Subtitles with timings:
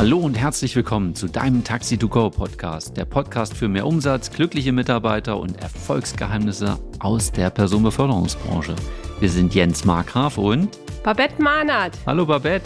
[0.00, 4.30] Hallo und herzlich willkommen zu deinem Taxi to Go Podcast, der Podcast für mehr Umsatz,
[4.30, 8.76] glückliche Mitarbeiter und Erfolgsgeheimnisse aus der Personenbeförderungsbranche.
[9.20, 10.70] Wir sind Jens Markgraf und
[11.02, 11.98] Babette Mahnert.
[12.06, 12.64] Hallo Babette.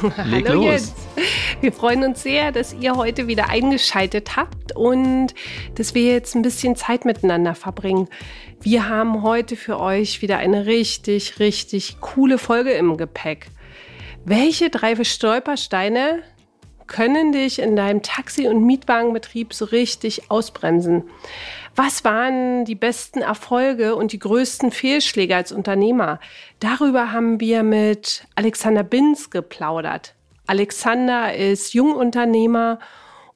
[0.24, 0.64] Leg Hallo los.
[0.64, 0.94] Jens.
[1.60, 5.34] Wir freuen uns sehr, dass ihr heute wieder eingeschaltet habt und
[5.74, 8.08] dass wir jetzt ein bisschen Zeit miteinander verbringen.
[8.62, 13.50] Wir haben heute für euch wieder eine richtig, richtig coole Folge im Gepäck.
[14.24, 16.22] Welche drei Stolpersteine
[16.90, 21.04] können dich in deinem Taxi- und Mietwagenbetrieb so richtig ausbremsen?
[21.76, 26.18] Was waren die besten Erfolge und die größten Fehlschläge als Unternehmer?
[26.58, 30.14] Darüber haben wir mit Alexander Binz geplaudert.
[30.48, 32.80] Alexander ist Jungunternehmer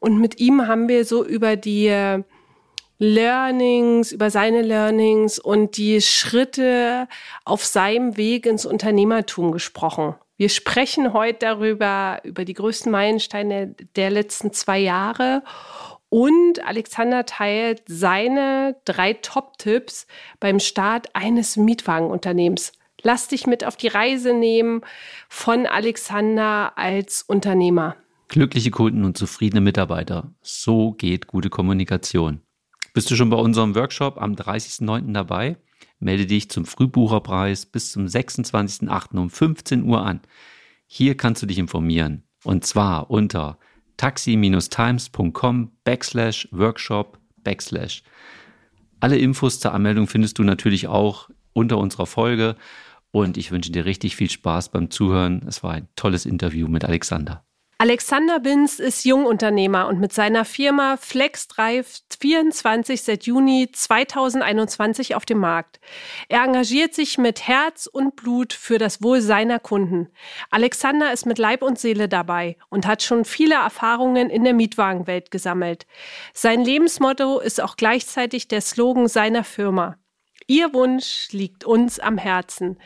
[0.01, 2.23] und mit ihm haben wir so über die
[2.99, 7.07] Learnings, über seine Learnings und die Schritte
[7.45, 10.17] auf seinem Weg ins Unternehmertum gesprochen.
[10.37, 15.45] Wir sprechen heute darüber, über die größten Meilensteine der letzten zwei Jahre.
[16.09, 20.07] Und Alexander teilt seine drei Top-Tipps
[20.41, 22.73] beim Start eines Mietwagenunternehmens.
[23.03, 24.81] Lass dich mit auf die Reise nehmen
[25.29, 27.97] von Alexander als Unternehmer.
[28.29, 30.33] Glückliche Kunden und zufriedene Mitarbeiter.
[30.41, 32.41] So geht gute Kommunikation.
[32.93, 35.13] Bist du schon bei unserem Workshop am 30.09.
[35.13, 35.59] dabei?
[35.99, 39.17] Melde dich zum Frühbucherpreis bis zum 26.08.
[39.17, 40.21] um 15 Uhr an.
[40.87, 42.25] Hier kannst du dich informieren.
[42.45, 43.59] Und zwar unter
[43.97, 48.03] taxi-times.com backslash workshop backslash.
[49.01, 52.57] Alle Infos zur Anmeldung findest du natürlich auch unter unserer Folge.
[53.11, 55.45] Und ich wünsche dir richtig viel Spaß beim Zuhören.
[55.47, 57.45] Es war ein tolles Interview mit Alexander.
[57.77, 65.39] Alexander Binz ist Jungunternehmer und mit seiner Firma FlexDrive 24 seit Juni 2021 auf dem
[65.39, 65.81] Markt.
[66.29, 70.09] Er engagiert sich mit Herz und Blut für das Wohl seiner Kunden.
[70.51, 75.33] Alexander ist mit Leib und Seele dabei und hat schon viele Erfahrungen in der Mietwagenwelt
[75.33, 75.87] gesammelt.
[76.33, 79.99] Sein Lebensmotto ist auch gleichzeitig der Slogan seiner Firma.
[80.47, 82.79] Ihr Wunsch liegt uns am Herzen.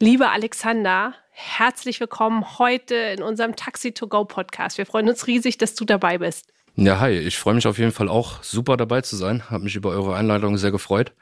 [0.00, 4.78] Lieber Alexander, herzlich willkommen heute in unserem Taxi to Go Podcast.
[4.78, 6.52] Wir freuen uns riesig, dass du dabei bist.
[6.76, 9.50] Ja, hi, ich freue mich auf jeden Fall auch super dabei zu sein.
[9.50, 11.12] Habe mich über eure Einladung sehr gefreut.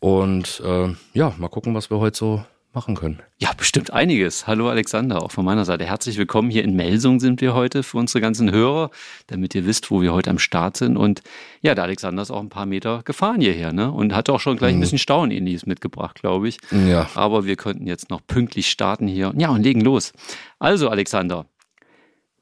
[0.00, 2.44] Und äh, ja, mal gucken, was wir heute so
[2.76, 3.20] machen können.
[3.38, 4.46] Ja, bestimmt einiges.
[4.46, 6.50] Hallo Alexander, auch von meiner Seite herzlich willkommen.
[6.50, 8.90] Hier in Melsung sind wir heute für unsere ganzen Hörer,
[9.28, 10.98] damit ihr wisst, wo wir heute am Start sind.
[10.98, 11.22] Und
[11.62, 13.90] ja, der Alexander ist auch ein paar Meter gefahren hierher, ne?
[13.90, 16.58] Und hatte auch schon gleich ein bisschen Staunen mitgebracht, glaube ich.
[16.70, 17.08] Ja.
[17.14, 19.32] Aber wir könnten jetzt noch pünktlich starten hier.
[19.38, 20.12] Ja, und legen los.
[20.58, 21.46] Also, Alexander,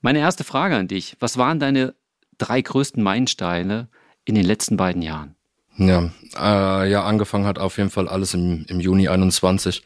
[0.01, 1.17] meine erste Frage an dich.
[1.21, 1.95] Was waren deine
[2.39, 3.89] drei größten Meilensteine
[4.25, 5.37] in den letzten beiden Jahren?
[5.77, 9.85] Ja, äh, ja, angefangen hat auf jeden Fall alles im, im Juni 21,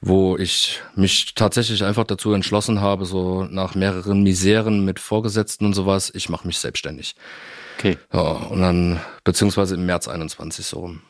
[0.00, 5.74] wo ich mich tatsächlich einfach dazu entschlossen habe, so nach mehreren Miseren mit Vorgesetzten und
[5.74, 7.14] sowas, ich mache mich selbstständig.
[7.78, 7.96] Okay.
[8.12, 11.02] Ja, und dann, beziehungsweise im März 21 so rum.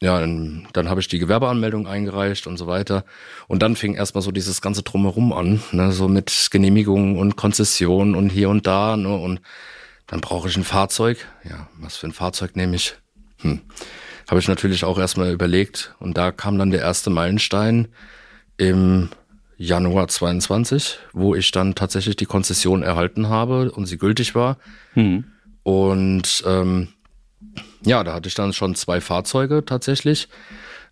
[0.00, 3.04] Ja, dann, dann habe ich die Gewerbeanmeldung eingereicht und so weiter.
[3.46, 8.14] Und dann fing erstmal so dieses ganze Drumherum an, ne, so mit Genehmigungen und Konzessionen
[8.14, 9.40] und hier und da, ne, und
[10.06, 11.26] dann brauche ich ein Fahrzeug.
[11.48, 12.96] Ja, was für ein Fahrzeug nehme ich?
[13.40, 13.60] Hm.
[14.28, 15.94] Habe ich natürlich auch erstmal überlegt.
[16.00, 17.88] Und da kam dann der erste Meilenstein
[18.56, 19.08] im
[19.56, 24.58] Januar 22, wo ich dann tatsächlich die Konzession erhalten habe und sie gültig war.
[24.94, 25.24] Hm.
[25.62, 26.88] Und ähm,
[27.84, 30.28] ja, da hatte ich dann schon zwei Fahrzeuge tatsächlich.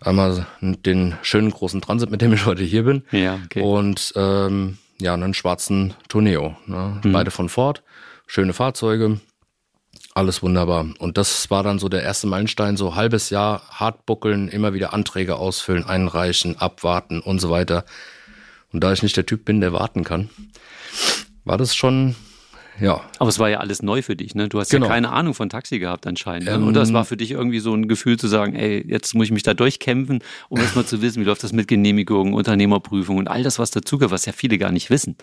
[0.01, 3.03] Einmal den schönen großen Transit, mit dem ich heute hier bin.
[3.13, 3.63] Ja, okay.
[3.63, 6.57] Und ähm, ja, einen schwarzen Tourneo.
[6.67, 7.01] Ne?
[7.03, 7.13] Mhm.
[7.13, 7.83] Beide von Ford.
[8.27, 9.21] Schöne Fahrzeuge.
[10.15, 10.87] Alles wunderbar.
[10.99, 14.93] Und das war dann so der erste Meilenstein, so halbes Jahr hart buckeln, immer wieder
[14.93, 17.85] Anträge ausfüllen, einreichen, abwarten und so weiter.
[18.73, 20.29] Und da ich nicht der Typ bin, der warten kann,
[21.45, 22.15] war das schon,
[22.81, 24.49] ja, Aber es war ja alles neu für dich, ne?
[24.49, 24.87] Du hast Genau.
[24.87, 26.47] ja keine Ahnung von Taxi gehabt anscheinend.
[26.47, 26.55] Ne?
[26.55, 29.27] Ähm, Oder es war für dich irgendwie so ein Gefühl zu sagen, ey, jetzt muss
[29.27, 33.29] ich mich da durchkämpfen, um erstmal zu wissen, wie läuft das mit Genehmigungen, Unternehmerprüfung und
[33.29, 35.17] all das, was dazugehört, was ja viele gar nicht wissen.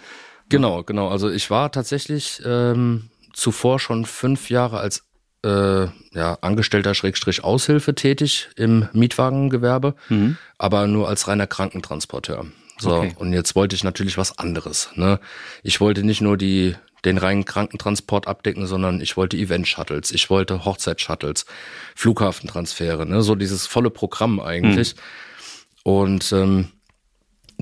[0.50, 1.10] Genau, genau.
[1.10, 3.10] Also ich war tatsächlich ähm,
[3.40, 5.04] zuvor schon fünf Jahre als
[5.44, 9.96] äh, ja, Angestellter Schrägstrich Aushilfe tätig im Mietwagengewerbe,
[10.58, 12.46] aber nur als reiner Krankentransporteur.
[12.78, 13.16] So, Okay.
[13.18, 14.90] und jetzt wollte ich natürlich was anderes.
[14.96, 15.20] Ne?
[15.64, 16.76] Ich wollte nicht nur die
[17.06, 21.46] den reinen Krankentransport abdecken, sondern ich wollte Event-Shuttles, ich wollte Hochzeit-Shuttles,
[21.96, 23.22] Flughafentransfere, ne?
[23.22, 24.96] so dieses volle Programm eigentlich.
[25.84, 26.70] Und ähm,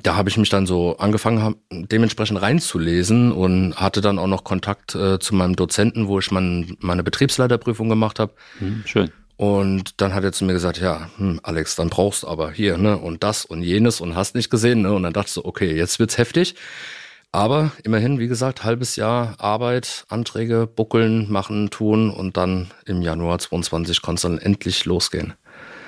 [0.03, 4.95] da habe ich mich dann so angefangen, dementsprechend reinzulesen und hatte dann auch noch Kontakt
[4.95, 8.33] äh, zu meinem Dozenten, wo ich mein, meine Betriebsleiterprüfung gemacht habe.
[8.59, 9.11] Hm, schön.
[9.37, 12.77] Und dann hat er zu mir gesagt, ja, hm, Alex, dann brauchst du aber hier,
[12.77, 14.93] ne, und das und jenes und hast nicht gesehen, ne?
[14.93, 16.55] Und dann dachte ich so, okay, jetzt wird's heftig.
[17.31, 23.37] Aber immerhin, wie gesagt, halbes Jahr Arbeit, Anträge, buckeln, machen, tun und dann im Januar
[23.37, 25.33] 22 kann es dann endlich losgehen.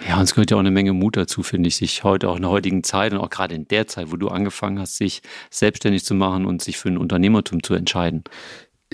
[0.08, 2.38] Ja, und es gehört ja auch eine Menge Mut dazu, finde ich, sich heute auch
[2.38, 5.22] in der heutigen Zeit und auch gerade in der Zeit, wo du angefangen hast, sich
[5.50, 8.24] selbstständig zu machen und sich für ein Unternehmertum zu entscheiden.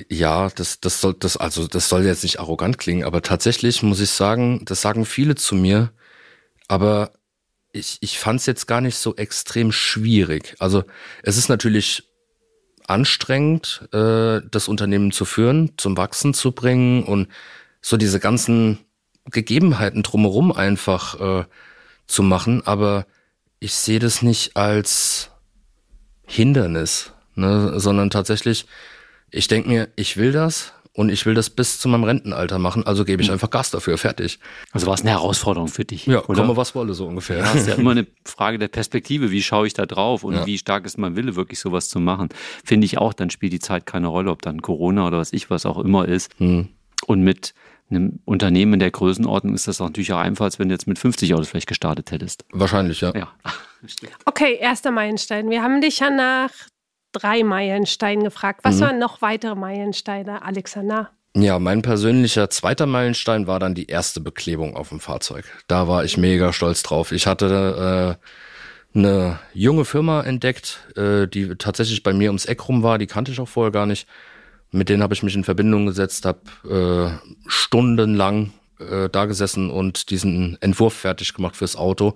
[0.09, 4.01] Ja, das, das soll, das, also, das soll jetzt nicht arrogant klingen, aber tatsächlich muss
[4.01, 5.91] ich sagen, das sagen viele zu mir,
[6.67, 7.11] aber
[7.71, 10.55] ich, ich fand es jetzt gar nicht so extrem schwierig.
[10.59, 10.83] Also,
[11.23, 12.03] es ist natürlich
[12.87, 17.29] anstrengend, äh, das Unternehmen zu führen, zum Wachsen zu bringen und
[17.81, 18.79] so diese ganzen
[19.31, 21.45] Gegebenheiten drumherum einfach äh,
[22.07, 23.05] zu machen, aber
[23.59, 25.31] ich sehe das nicht als
[26.25, 28.65] Hindernis, ne, sondern tatsächlich,
[29.31, 32.85] ich denke mir, ich will das und ich will das bis zu meinem Rentenalter machen,
[32.85, 33.33] also gebe ich hm.
[33.33, 34.39] einfach Gas dafür, fertig.
[34.71, 36.05] Also war es eine Herausforderung für dich?
[36.05, 36.41] Ja, oder?
[36.41, 37.39] komme was wolle, so ungefähr.
[37.39, 40.45] Ja, ist ja immer eine Frage der Perspektive, wie schaue ich da drauf und ja.
[40.45, 42.29] wie stark ist mein Wille, wirklich sowas zu machen.
[42.63, 45.49] Finde ich auch, dann spielt die Zeit keine Rolle, ob dann Corona oder was ich
[45.49, 46.31] was auch immer ist.
[46.37, 46.69] Hm.
[47.07, 47.53] Und mit
[47.89, 50.87] einem Unternehmen in der Größenordnung ist das auch natürlich auch einfach, als wenn du jetzt
[50.87, 52.45] mit 50 Autos vielleicht gestartet hättest.
[52.51, 53.13] Wahrscheinlich, ja.
[53.15, 53.31] ja.
[54.25, 55.51] Okay, erster Meilenstein.
[55.51, 56.49] Wir haben dich ja nach
[57.11, 58.61] drei Meilensteinen gefragt.
[58.63, 58.81] Was mhm.
[58.81, 61.11] waren noch weitere Meilensteine, Alexander?
[61.37, 65.45] Ja, mein persönlicher zweiter Meilenstein war dann die erste Beklebung auf dem Fahrzeug.
[65.67, 67.11] Da war ich mega stolz drauf.
[67.11, 68.17] Ich hatte
[68.95, 72.97] äh, eine junge Firma entdeckt, äh, die tatsächlich bei mir ums Eck rum war.
[72.97, 74.07] Die kannte ich auch vorher gar nicht.
[74.75, 80.09] Mit denen habe ich mich in Verbindung gesetzt, habe äh, stundenlang äh, da gesessen und
[80.09, 82.15] diesen Entwurf fertig gemacht fürs Auto.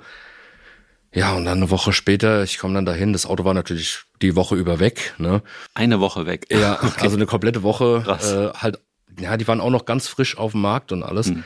[1.14, 4.36] Ja, und dann eine Woche später, ich komme dann dahin, das Auto war natürlich die
[4.36, 5.16] Woche über weg.
[5.18, 5.42] Ne?
[5.74, 6.48] Eine Woche weg.
[6.52, 7.02] Ja, okay.
[7.02, 8.02] also eine komplette Woche.
[8.04, 8.32] Krass.
[8.32, 8.80] Äh, halt,
[9.20, 11.30] ja, die waren auch noch ganz frisch auf dem Markt und alles.
[11.30, 11.44] Mhm.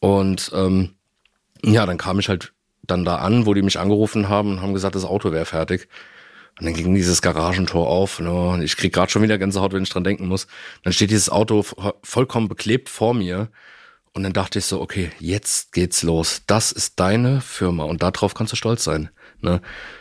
[0.00, 0.94] Und ähm,
[1.62, 2.52] ja, dann kam ich halt
[2.82, 5.88] dann da an, wo die mich angerufen haben und haben gesagt, das Auto wäre fertig.
[6.58, 8.18] Und dann ging dieses Garagentor auf.
[8.20, 8.32] Ne?
[8.32, 10.46] Und ich krieg gerade schon wieder Gänsehaut, wenn ich dran denken muss.
[10.82, 11.64] Dann steht dieses Auto
[12.02, 13.48] vollkommen beklebt vor mir.
[14.12, 16.42] Und dann dachte ich so, okay, jetzt geht's los.
[16.46, 19.10] Das ist deine Firma und darauf kannst du stolz sein.
[19.40, 19.60] Ne?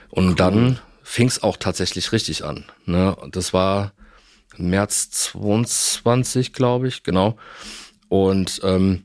[0.10, 0.36] Und cool.
[0.36, 2.66] dann fing's auch tatsächlich richtig an.
[2.86, 3.16] Ne?
[3.32, 3.94] Das war
[4.58, 7.38] März 22, glaube ich, genau.
[8.10, 9.04] Und ähm,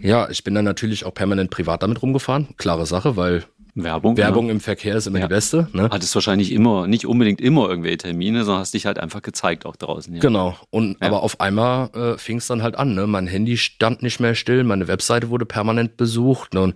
[0.00, 2.56] ja, ich bin dann natürlich auch permanent privat damit rumgefahren.
[2.56, 4.18] Klare Sache, weil Werbung.
[4.18, 4.52] Werbung ja.
[4.52, 5.26] im Verkehr ist immer ja.
[5.26, 5.66] die beste.
[5.72, 5.88] Ne?
[5.90, 9.76] Hattest wahrscheinlich immer, nicht unbedingt immer irgendwelche Termine, sondern hast dich halt einfach gezeigt auch
[9.76, 10.14] draußen.
[10.14, 10.20] Ja.
[10.20, 10.56] Genau.
[10.70, 12.94] Und aber auf einmal äh, fing es dann halt an.
[12.94, 13.06] Ne?
[13.06, 16.60] Mein Handy stand nicht mehr still, meine Webseite wurde permanent besucht ne?
[16.60, 16.74] und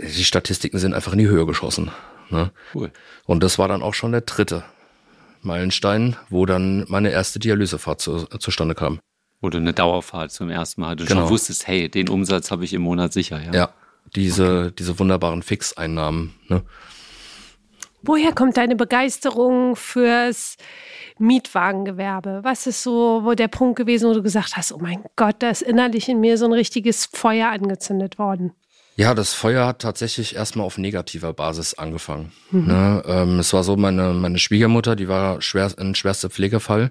[0.00, 1.90] die Statistiken sind einfach in die Höhe geschossen.
[2.30, 2.50] Ne?
[2.74, 2.90] Cool.
[3.26, 4.64] Und das war dann auch schon der dritte
[5.42, 9.00] Meilenstein, wo dann meine erste Dialysefahrt zu, zustande kam.
[9.42, 11.22] Wo du eine Dauerfahrt zum ersten Mal du genau.
[11.22, 13.42] schon wusstest, hey, den Umsatz habe ich im Monat sicher.
[13.42, 13.52] Ja.
[13.52, 13.74] ja
[14.14, 14.74] diese, okay.
[14.78, 16.34] diese wunderbaren Fixeinnahmen.
[16.48, 16.62] Ne?
[18.02, 20.56] Woher kommt deine Begeisterung fürs
[21.18, 22.40] Mietwagengewerbe?
[22.42, 25.50] Was ist so wo der Punkt gewesen, wo du gesagt hast, oh mein Gott, da
[25.50, 28.52] ist innerlich in mir so ein richtiges Feuer angezündet worden?
[28.96, 32.32] Ja, das Feuer hat tatsächlich erstmal auf negativer Basis angefangen.
[32.50, 32.66] Mhm.
[32.66, 36.90] Ne, ähm, es war so, meine, meine Schwiegermutter, die war schwer, ein schwerster Pflegefall.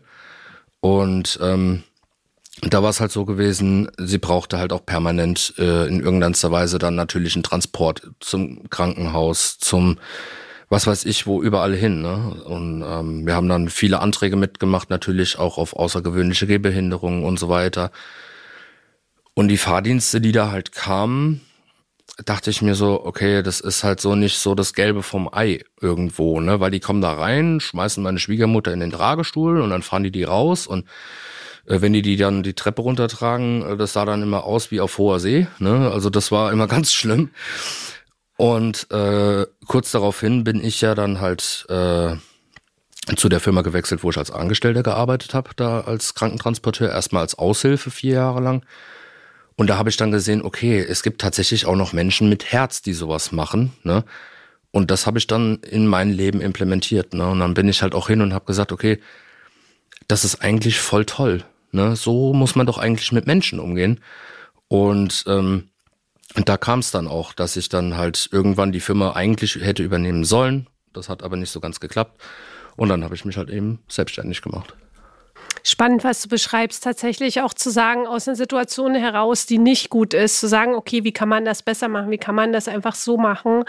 [0.79, 1.83] Und ähm,
[2.59, 6.79] da war es halt so gewesen, sie brauchte halt auch permanent äh, in irgendeiner Weise
[6.79, 9.97] dann natürlich einen Transport zum Krankenhaus, zum
[10.69, 12.01] was weiß ich, wo überall hin.
[12.01, 12.41] Ne?
[12.45, 17.49] Und ähm, wir haben dann viele Anträge mitgemacht, natürlich auch auf außergewöhnliche Gehbehinderungen und so
[17.49, 17.91] weiter.
[19.33, 21.41] Und die Fahrdienste, die da halt kamen,
[22.25, 25.63] dachte ich mir so, okay, das ist halt so nicht so das Gelbe vom Ei
[25.81, 26.59] irgendwo, ne?
[26.59, 30.11] Weil die kommen da rein, schmeißen meine Schwiegermutter in den Tragestuhl und dann fahren die
[30.11, 30.85] die raus und
[31.65, 34.97] wenn die die dann die Treppe runtertragen, äh, das sah dann immer aus wie auf
[34.97, 35.47] hoher See.
[35.59, 35.91] Ne?
[35.91, 37.31] Also das war immer ganz schlimm.
[38.37, 42.15] Und äh, kurz daraufhin bin ich ja dann halt äh,
[43.15, 47.37] zu der Firma gewechselt, wo ich als Angestellter gearbeitet habe, da als Krankentransporteur, erstmal als
[47.37, 48.65] Aushilfe vier Jahre lang.
[49.55, 52.81] Und da habe ich dann gesehen, okay, es gibt tatsächlich auch noch Menschen mit Herz,
[52.81, 53.73] die sowas machen.
[53.83, 54.03] Ne?
[54.71, 57.13] Und das habe ich dann in mein Leben implementiert.
[57.13, 57.29] Ne?
[57.29, 58.99] Und dann bin ich halt auch hin und habe gesagt, okay,
[60.07, 61.43] das ist eigentlich voll toll.
[61.71, 61.95] Ne?
[61.95, 63.99] So muss man doch eigentlich mit Menschen umgehen.
[64.67, 65.69] Und ähm,
[66.35, 70.23] da kam es dann auch, dass ich dann halt irgendwann die Firma eigentlich hätte übernehmen
[70.23, 70.67] sollen.
[70.93, 72.21] Das hat aber nicht so ganz geklappt.
[72.77, 74.75] Und dann habe ich mich halt eben selbstständig gemacht
[75.63, 80.13] spannend, was du beschreibst, tatsächlich auch zu sagen, aus einer Situation heraus, die nicht gut
[80.13, 82.11] ist, zu sagen, okay, wie kann man das besser machen?
[82.11, 83.63] Wie kann man das einfach so machen,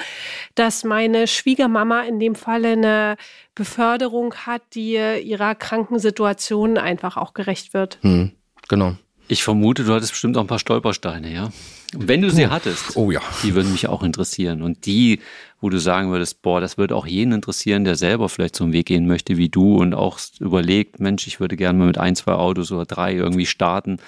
[0.55, 3.17] dass meine Schwiegermama in dem Falle eine
[3.55, 7.99] Beförderung hat, die ihrer kranken Situation einfach auch gerecht wird?
[8.03, 8.33] Hm,
[8.69, 8.97] genau.
[9.29, 11.51] Ich vermute, du hattest bestimmt auch ein paar Stolpersteine, ja?
[11.95, 13.21] Wenn du sie hattest, Oh ja.
[13.43, 14.63] die würden mich auch interessieren.
[14.63, 15.21] Und die,
[15.61, 18.73] wo du sagen würdest, boah, das würde auch jeden interessieren, der selber vielleicht so einen
[18.73, 22.17] Weg gehen möchte wie du und auch überlegt, Mensch, ich würde gerne mal mit ein,
[22.17, 23.99] zwei Autos oder drei irgendwie starten.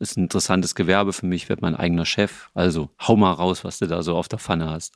[0.00, 2.50] Ist ein interessantes Gewerbe für mich, werde mein eigener Chef.
[2.54, 4.94] Also hau mal raus, was du da so auf der Pfanne hast.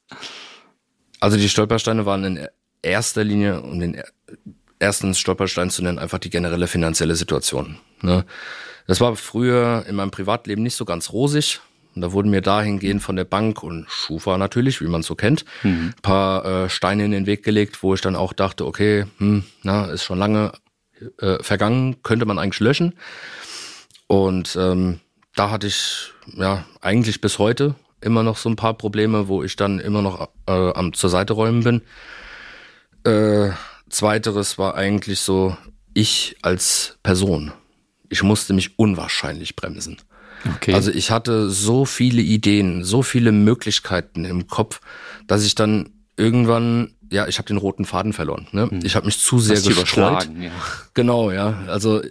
[1.20, 2.48] Also die Stolpersteine waren in
[2.82, 4.02] erster Linie, um den
[4.78, 7.78] ersten Stolperstein zu nennen, einfach die generelle finanzielle Situation.
[8.00, 8.24] Ne?
[8.86, 11.60] Das war früher in meinem Privatleben nicht so ganz rosig.
[11.94, 15.44] Und da wurden mir dahingehend von der Bank und Schufa natürlich, wie man so kennt,
[15.62, 19.44] ein paar äh, Steine in den Weg gelegt, wo ich dann auch dachte, okay, hm,
[19.62, 20.52] na, ist schon lange
[21.18, 22.94] äh, vergangen, könnte man eigentlich löschen.
[24.06, 25.00] Und ähm,
[25.34, 29.56] da hatte ich ja eigentlich bis heute immer noch so ein paar Probleme, wo ich
[29.56, 31.82] dann immer noch äh, am zur Seite räumen bin.
[33.04, 33.50] Äh,
[33.88, 35.56] zweiteres war eigentlich so,
[35.94, 37.52] ich als Person.
[38.08, 39.98] Ich musste mich unwahrscheinlich bremsen.
[40.56, 40.74] Okay.
[40.74, 44.80] Also ich hatte so viele Ideen, so viele Möglichkeiten im Kopf,
[45.26, 48.48] dass ich dann irgendwann, ja, ich habe den roten Faden verloren.
[48.52, 48.68] Ne?
[48.82, 50.28] Ich habe mich zu sehr Hast gestreut.
[50.40, 50.50] ja.
[50.94, 51.62] Genau, ja.
[51.68, 52.02] Also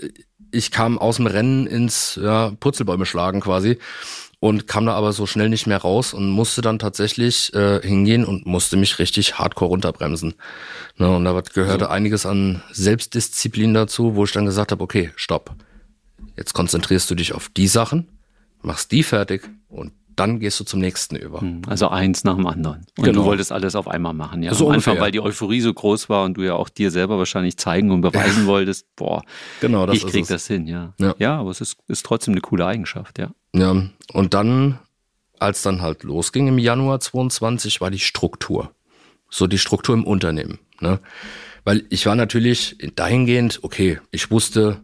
[0.52, 3.78] ich kam aus dem Rennen ins ja, Purzelbäume schlagen quasi
[4.42, 8.26] und kam da aber so schnell nicht mehr raus und musste dann tatsächlich äh, hingehen
[8.26, 10.34] und musste mich richtig hardcore runterbremsen.
[10.98, 15.52] Ne, und da gehörte einiges an Selbstdisziplin dazu, wo ich dann gesagt habe, okay, stopp.
[16.36, 18.08] Jetzt konzentrierst du dich auf die Sachen,
[18.64, 21.44] machst die fertig und dann gehst du zum nächsten über.
[21.68, 22.86] Also eins nach dem anderen.
[22.98, 23.22] Und Genau.
[23.22, 24.54] du wolltest alles auf einmal machen, ja.
[24.54, 27.18] So Am Anfang, weil die Euphorie so groß war und du ja auch dir selber
[27.18, 29.24] wahrscheinlich zeigen und beweisen wolltest, boah,
[29.62, 30.94] Genau, das ich krieg das hin, ja.
[31.00, 31.16] Ja.
[31.20, 33.32] Ja, aber es ist, ist trotzdem eine coole Eigenschaft, ja.
[33.54, 33.76] Ja,
[34.14, 34.80] und dann,
[35.40, 38.72] als dann halt losging im Januar 22, war die Struktur.
[39.30, 40.60] So die Struktur im Unternehmen.
[40.82, 41.00] Ne?
[41.64, 44.82] Weil ich war natürlich dahingehend, okay, ich wusste,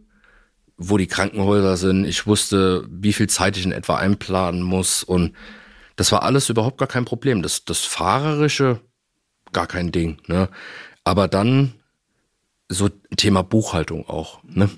[0.77, 5.33] wo die Krankenhäuser sind, ich wusste, wie viel Zeit ich in etwa einplanen muss und
[5.95, 7.41] das war alles überhaupt gar kein Problem.
[7.41, 8.79] Das, das Fahrerische,
[9.51, 10.19] gar kein Ding.
[10.27, 10.47] Ne?
[11.03, 11.73] Aber dann
[12.69, 14.39] so Thema Buchhaltung auch.
[14.43, 14.69] Ne?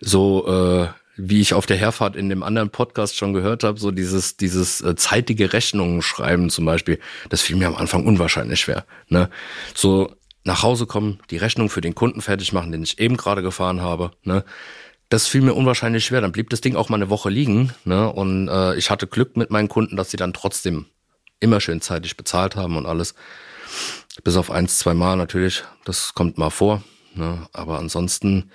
[0.00, 3.90] So äh, wie ich auf der Herfahrt in dem anderen Podcast schon gehört habe, so
[3.90, 8.86] dieses dieses äh, zeitige Rechnungen schreiben zum Beispiel, das fiel mir am Anfang unwahrscheinlich schwer.
[9.08, 9.28] Ne?
[9.74, 10.14] So
[10.44, 13.80] nach Hause kommen, die Rechnung für den Kunden fertig machen, den ich eben gerade gefahren
[13.80, 14.12] habe.
[14.22, 14.44] Ne?
[15.16, 16.20] Das fiel mir unwahrscheinlich schwer.
[16.20, 17.72] Dann blieb das Ding auch mal eine Woche liegen.
[17.86, 18.12] Ne?
[18.12, 20.84] Und äh, ich hatte Glück mit meinen Kunden, dass sie dann trotzdem
[21.40, 23.14] immer schön zeitig bezahlt haben und alles.
[24.24, 25.64] Bis auf eins, zwei Mal natürlich.
[25.86, 26.82] Das kommt mal vor.
[27.14, 27.48] Ne?
[27.54, 28.50] Aber ansonsten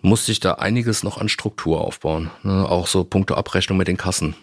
[0.00, 2.30] musste ich da einiges noch an Struktur aufbauen.
[2.44, 2.64] Ne?
[2.68, 4.36] Auch so Punkte Abrechnung mit den Kassen.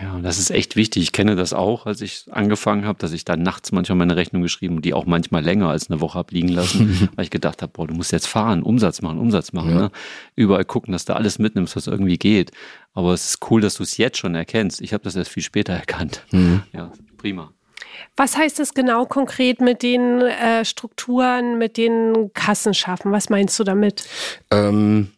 [0.00, 1.02] Ja, und das ist echt wichtig.
[1.02, 4.42] Ich kenne das auch, als ich angefangen habe, dass ich dann nachts manchmal meine Rechnung
[4.42, 7.62] geschrieben und die auch manchmal länger als eine Woche hab liegen lassen, weil ich gedacht
[7.62, 9.70] habe, boah, du musst jetzt fahren, Umsatz machen, Umsatz machen.
[9.70, 9.80] Ja.
[9.82, 9.90] Ne?
[10.36, 12.52] Überall gucken, dass du alles mitnimmst, was irgendwie geht.
[12.92, 14.80] Aber es ist cool, dass du es jetzt schon erkennst.
[14.80, 16.24] Ich habe das erst viel später erkannt.
[16.72, 17.52] Ja, prima.
[18.16, 23.12] Was heißt das genau konkret mit den äh, Strukturen, mit den Kassen schaffen?
[23.12, 24.08] Was meinst du damit?
[24.50, 25.12] Ähm,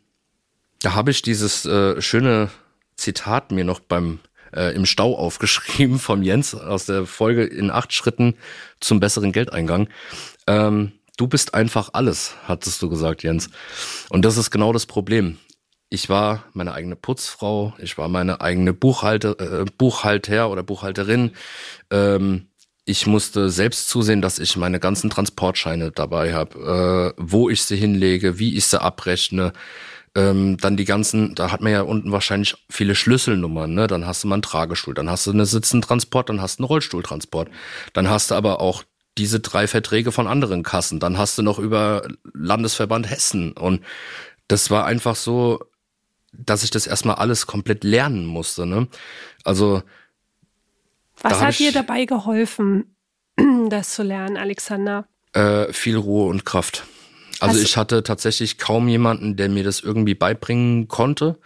[0.82, 2.50] da habe ich dieses äh, schöne
[2.96, 4.20] Zitat mir noch beim
[4.54, 8.34] äh, im Stau aufgeschrieben vom Jens aus der Folge in acht Schritten
[8.80, 9.88] zum besseren Geldeingang.
[10.46, 13.50] Ähm, du bist einfach alles, hattest du gesagt, Jens.
[14.08, 15.38] Und das ist genau das Problem.
[15.88, 21.32] Ich war meine eigene Putzfrau, ich war meine eigene Buchhalter, äh, Buchhalter oder Buchhalterin.
[21.90, 22.46] Ähm,
[22.84, 27.76] ich musste selbst zusehen, dass ich meine ganzen Transportscheine dabei habe, äh, wo ich sie
[27.76, 29.52] hinlege, wie ich sie abrechne.
[30.16, 33.86] Ähm, dann die ganzen, da hat man ja unten wahrscheinlich viele Schlüsselnummern, ne?
[33.86, 36.68] Dann hast du mal einen Tragestuhl, dann hast du eine Sitzentransport, dann hast du einen
[36.68, 37.48] Rollstuhltransport.
[37.92, 38.82] Dann hast du aber auch
[39.18, 40.98] diese drei Verträge von anderen Kassen.
[40.98, 43.52] Dann hast du noch über Landesverband Hessen.
[43.52, 43.84] Und
[44.48, 45.60] das war einfach so,
[46.32, 48.88] dass ich das erstmal alles komplett lernen musste, ne?
[49.44, 49.82] Also,
[51.22, 52.96] Was hat dir dabei geholfen,
[53.68, 55.06] das zu lernen, Alexander?
[55.32, 56.84] Äh, viel Ruhe und Kraft.
[57.40, 61.38] Also Hast- ich hatte tatsächlich kaum jemanden, der mir das irgendwie beibringen konnte.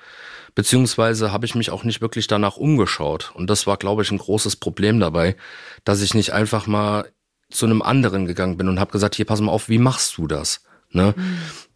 [0.54, 3.32] Beziehungsweise habe ich mich auch nicht wirklich danach umgeschaut.
[3.34, 5.36] Und das war, glaube ich, ein großes Problem dabei,
[5.84, 7.10] dass ich nicht einfach mal
[7.50, 10.26] zu einem anderen gegangen bin und habe gesagt, hier, pass mal auf, wie machst du
[10.26, 10.62] das?
[10.90, 11.14] Ne?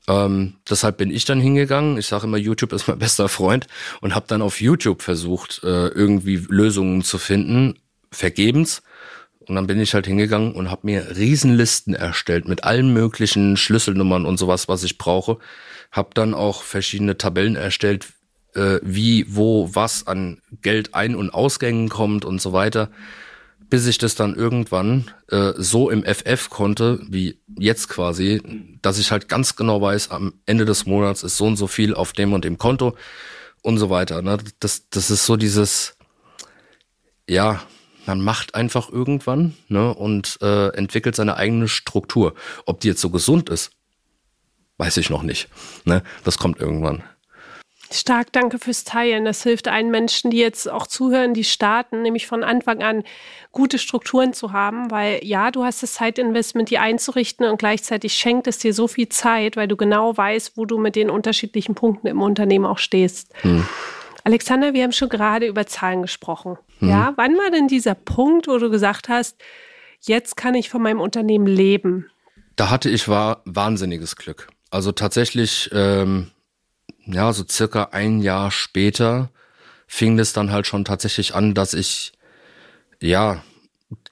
[0.06, 1.98] Ähm, deshalb bin ich dann hingegangen.
[1.98, 3.66] Ich sage immer, YouTube ist mein bester Freund
[4.00, 7.78] und habe dann auf YouTube versucht, äh, irgendwie Lösungen zu finden,
[8.12, 8.82] vergebens.
[9.48, 14.26] Und dann bin ich halt hingegangen und habe mir Riesenlisten erstellt mit allen möglichen Schlüsselnummern
[14.26, 15.38] und sowas, was ich brauche.
[15.90, 18.08] Hab dann auch verschiedene Tabellen erstellt,
[18.54, 22.90] äh, wie, wo, was an Geld ein- und Ausgängen kommt und so weiter.
[23.70, 28.42] Bis ich das dann irgendwann äh, so im FF konnte, wie jetzt quasi,
[28.82, 31.94] dass ich halt ganz genau weiß, am Ende des Monats ist so und so viel
[31.94, 32.96] auf dem und dem Konto.
[33.62, 34.22] und so weiter.
[34.22, 34.38] Ne?
[34.60, 35.96] Das, das ist so dieses,
[37.28, 37.62] ja,
[38.08, 42.34] man macht einfach irgendwann ne, und äh, entwickelt seine eigene Struktur.
[42.66, 43.70] Ob die jetzt so gesund ist,
[44.78, 45.48] weiß ich noch nicht.
[45.84, 46.02] Ne?
[46.24, 47.04] Das kommt irgendwann.
[47.90, 49.24] Stark, danke fürs Teilen.
[49.24, 53.02] Das hilft allen Menschen, die jetzt auch zuhören, die starten, nämlich von Anfang an
[53.50, 58.46] gute Strukturen zu haben, weil ja, du hast das Zeitinvestment, die einzurichten und gleichzeitig schenkt
[58.46, 62.08] es dir so viel Zeit, weil du genau weißt, wo du mit den unterschiedlichen Punkten
[62.08, 63.32] im Unternehmen auch stehst.
[63.40, 63.66] Hm.
[64.24, 66.58] Alexander, wir haben schon gerade über Zahlen gesprochen.
[66.78, 66.88] Hm.
[66.88, 69.36] Ja, wann war denn dieser Punkt, wo du gesagt hast,
[70.00, 72.10] jetzt kann ich von meinem Unternehmen leben?
[72.56, 74.48] Da hatte ich war wahnsinniges Glück.
[74.70, 76.30] Also tatsächlich ähm,
[77.14, 79.30] ja, so circa ein Jahr später
[79.86, 82.12] fing es dann halt schon tatsächlich an, dass ich,
[83.00, 83.42] ja,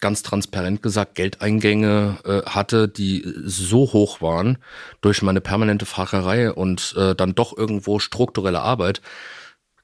[0.00, 4.56] ganz transparent gesagt, Geldeingänge äh, hatte, die so hoch waren
[5.02, 9.02] durch meine permanente Fahrerei und äh, dann doch irgendwo strukturelle Arbeit,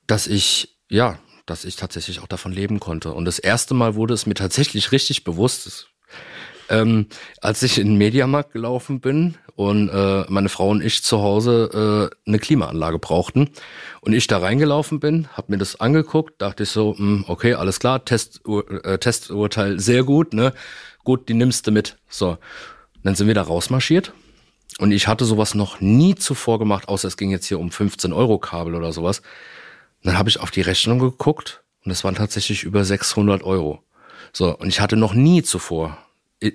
[0.06, 3.12] dass ich, ja, dass ich tatsächlich auch davon leben konnte.
[3.12, 5.88] Und das erste Mal wurde es mir tatsächlich richtig bewusst,
[6.68, 7.06] ähm,
[7.40, 12.10] als ich in den Mediamarkt gelaufen bin und äh, meine Frau und ich zu Hause
[12.26, 13.50] äh, eine Klimaanlage brauchten
[14.00, 17.54] und ich da reingelaufen bin, habe mir das angeguckt, dachte ich so, mh, hm, okay,
[17.54, 20.52] alles klar, Test, äh, Testurteil sehr gut, ne?
[21.04, 21.96] Gut, die nimmst du mit.
[22.08, 22.38] So,
[23.02, 24.12] dann sind wir da rausmarschiert
[24.78, 28.12] und ich hatte sowas noch nie zuvor gemacht, außer es ging jetzt hier um 15
[28.12, 29.22] Euro Kabel oder sowas.
[30.04, 33.82] Dann habe ich auf die Rechnung geguckt und es waren tatsächlich über 600 Euro.
[34.32, 35.98] So, und ich hatte noch nie zuvor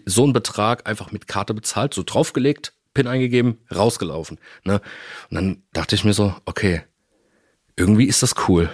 [0.06, 4.39] so einen Betrag einfach mit Karte bezahlt, so draufgelegt, PIN eingegeben, rausgelaufen.
[4.63, 4.82] Ne?
[5.30, 6.84] Und dann dachte ich mir so, okay,
[7.75, 8.70] irgendwie ist das cool.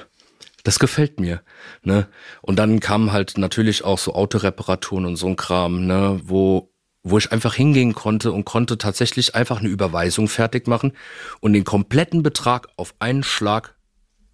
[0.64, 1.42] Das gefällt mir.
[1.84, 2.08] Ne?
[2.42, 6.72] Und dann kamen halt natürlich auch so Autoreparaturen und so ein Kram, ne, wo,
[7.04, 10.94] wo ich einfach hingehen konnte und konnte tatsächlich einfach eine Überweisung fertig machen
[11.42, 13.73] und den kompletten Betrag auf einen Schlag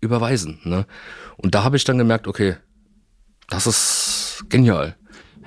[0.02, 0.60] überweisen.
[0.64, 0.86] Ne?
[1.38, 2.56] Und da habe ich dann gemerkt, okay,
[3.50, 4.96] das ist genial.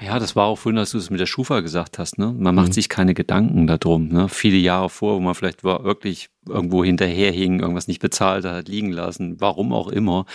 [0.01, 2.19] Ja, das war auch vorhin, als du es mit der Schufa gesagt hast.
[2.19, 2.33] Ne?
[2.33, 2.73] Man macht mhm.
[2.73, 4.09] sich keine Gedanken darum.
[4.09, 4.29] Ne?
[4.29, 9.41] Viele Jahre vor, wo man vielleicht wirklich irgendwo hinterherhing, irgendwas nicht bezahlt hat, liegen lassen,
[9.41, 10.27] warum auch immer.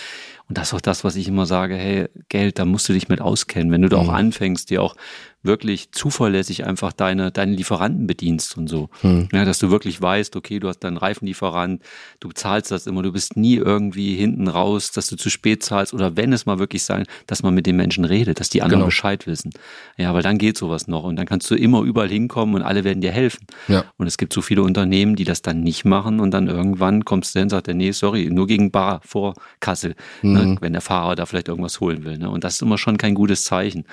[0.48, 3.08] Und das ist auch das, was ich immer sage, hey, Geld, da musst du dich
[3.08, 3.70] mit auskennen.
[3.70, 4.14] Wenn du da auch mhm.
[4.14, 4.94] anfängst, dir auch
[5.42, 8.88] wirklich zuverlässig einfach deine, deine Lieferanten bedienst und so.
[9.02, 9.28] Mhm.
[9.32, 11.82] Ja, dass du wirklich weißt, okay, du hast deinen Reifenlieferant,
[12.18, 15.94] du zahlst das immer, du bist nie irgendwie hinten raus, dass du zu spät zahlst
[15.94, 18.80] oder wenn es mal wirklich sein, dass man mit den Menschen redet, dass die anderen
[18.80, 18.86] genau.
[18.86, 19.52] Bescheid wissen.
[19.96, 22.82] Ja, weil dann geht sowas noch und dann kannst du immer überall hinkommen und alle
[22.82, 23.46] werden dir helfen.
[23.68, 23.84] Ja.
[23.96, 27.34] Und es gibt so viele Unternehmen, die das dann nicht machen und dann irgendwann kommst
[27.34, 29.94] du hin und sagt, nee, sorry, nur gegen Bar vor Kassel.
[30.22, 30.58] Mhm ne, mhm.
[30.60, 32.18] wenn der Fahrer da vielleicht irgendwas holen will.
[32.18, 32.30] Ne?
[32.30, 33.84] Und das ist immer schon kein gutes Zeichen.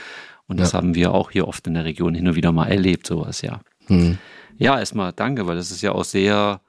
[0.48, 0.78] Und das ja.
[0.78, 3.62] haben wir auch hier oft in der Region hin und wieder mal erlebt, sowas, ja.
[3.88, 4.20] Mhm.
[4.58, 6.62] Ja, erstmal danke, weil das ist ja auch sehr,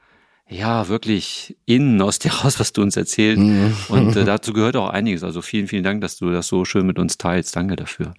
[0.48, 3.42] ja, wirklich innen aus dir raus, was du uns erzählst.
[3.42, 3.74] Mhm.
[3.88, 5.22] Und äh, dazu gehört auch einiges.
[5.22, 7.54] Also vielen, vielen Dank, dass du das so schön mit uns teilst.
[7.54, 8.14] Danke dafür.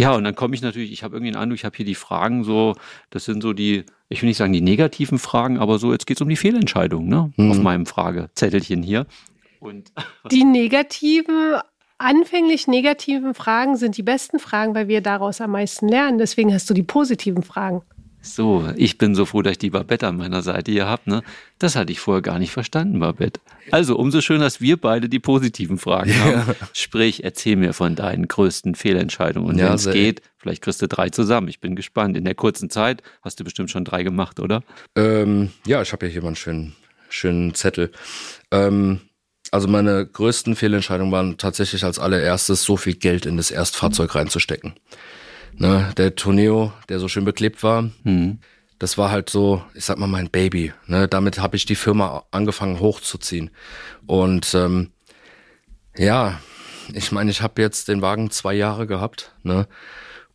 [0.00, 1.94] Ja, und dann komme ich natürlich, ich habe irgendwie einen Eindruck, ich habe hier die
[1.94, 2.74] Fragen so,
[3.10, 6.16] das sind so die, ich will nicht sagen die negativen Fragen, aber so, jetzt geht
[6.16, 7.32] es um die Fehlentscheidung, ne?
[7.36, 7.50] Mhm.
[7.50, 9.06] Auf meinem Fragezettelchen hier.
[9.58, 9.92] Und
[10.30, 11.56] die negativen,
[11.98, 16.18] anfänglich negativen Fragen sind die besten Fragen, weil wir daraus am meisten lernen.
[16.18, 17.82] Deswegen hast du die positiven Fragen.
[18.22, 21.02] So, ich bin so froh, dass ich die Babette an meiner Seite hier habe.
[21.06, 21.22] Ne?
[21.58, 23.40] Das hatte ich vorher gar nicht verstanden, Babette.
[23.70, 26.32] Also umso schöner, dass wir beide die positiven Fragen haben.
[26.32, 26.54] Ja.
[26.74, 29.48] Sprich, erzähl mir von deinen größten Fehlentscheidungen.
[29.48, 31.48] Und ja, wenn es geht, vielleicht kriegst du drei zusammen.
[31.48, 32.16] Ich bin gespannt.
[32.16, 34.62] In der kurzen Zeit hast du bestimmt schon drei gemacht, oder?
[34.96, 36.76] Ähm, ja, ich habe ja hier mal einen schönen,
[37.08, 37.90] schönen Zettel.
[38.50, 39.00] Ähm,
[39.50, 44.74] also meine größten Fehlentscheidungen waren tatsächlich als allererstes so viel Geld in das Erstfahrzeug reinzustecken.
[45.56, 48.38] Ne, der Toneo, der so schön beklebt war, mhm.
[48.78, 50.72] das war halt so, ich sag mal, mein Baby.
[50.86, 53.50] Ne, damit habe ich die Firma angefangen hochzuziehen.
[54.06, 54.90] Und ähm,
[55.96, 56.40] ja,
[56.94, 59.32] ich meine, ich habe jetzt den Wagen zwei Jahre gehabt.
[59.42, 59.66] Ne?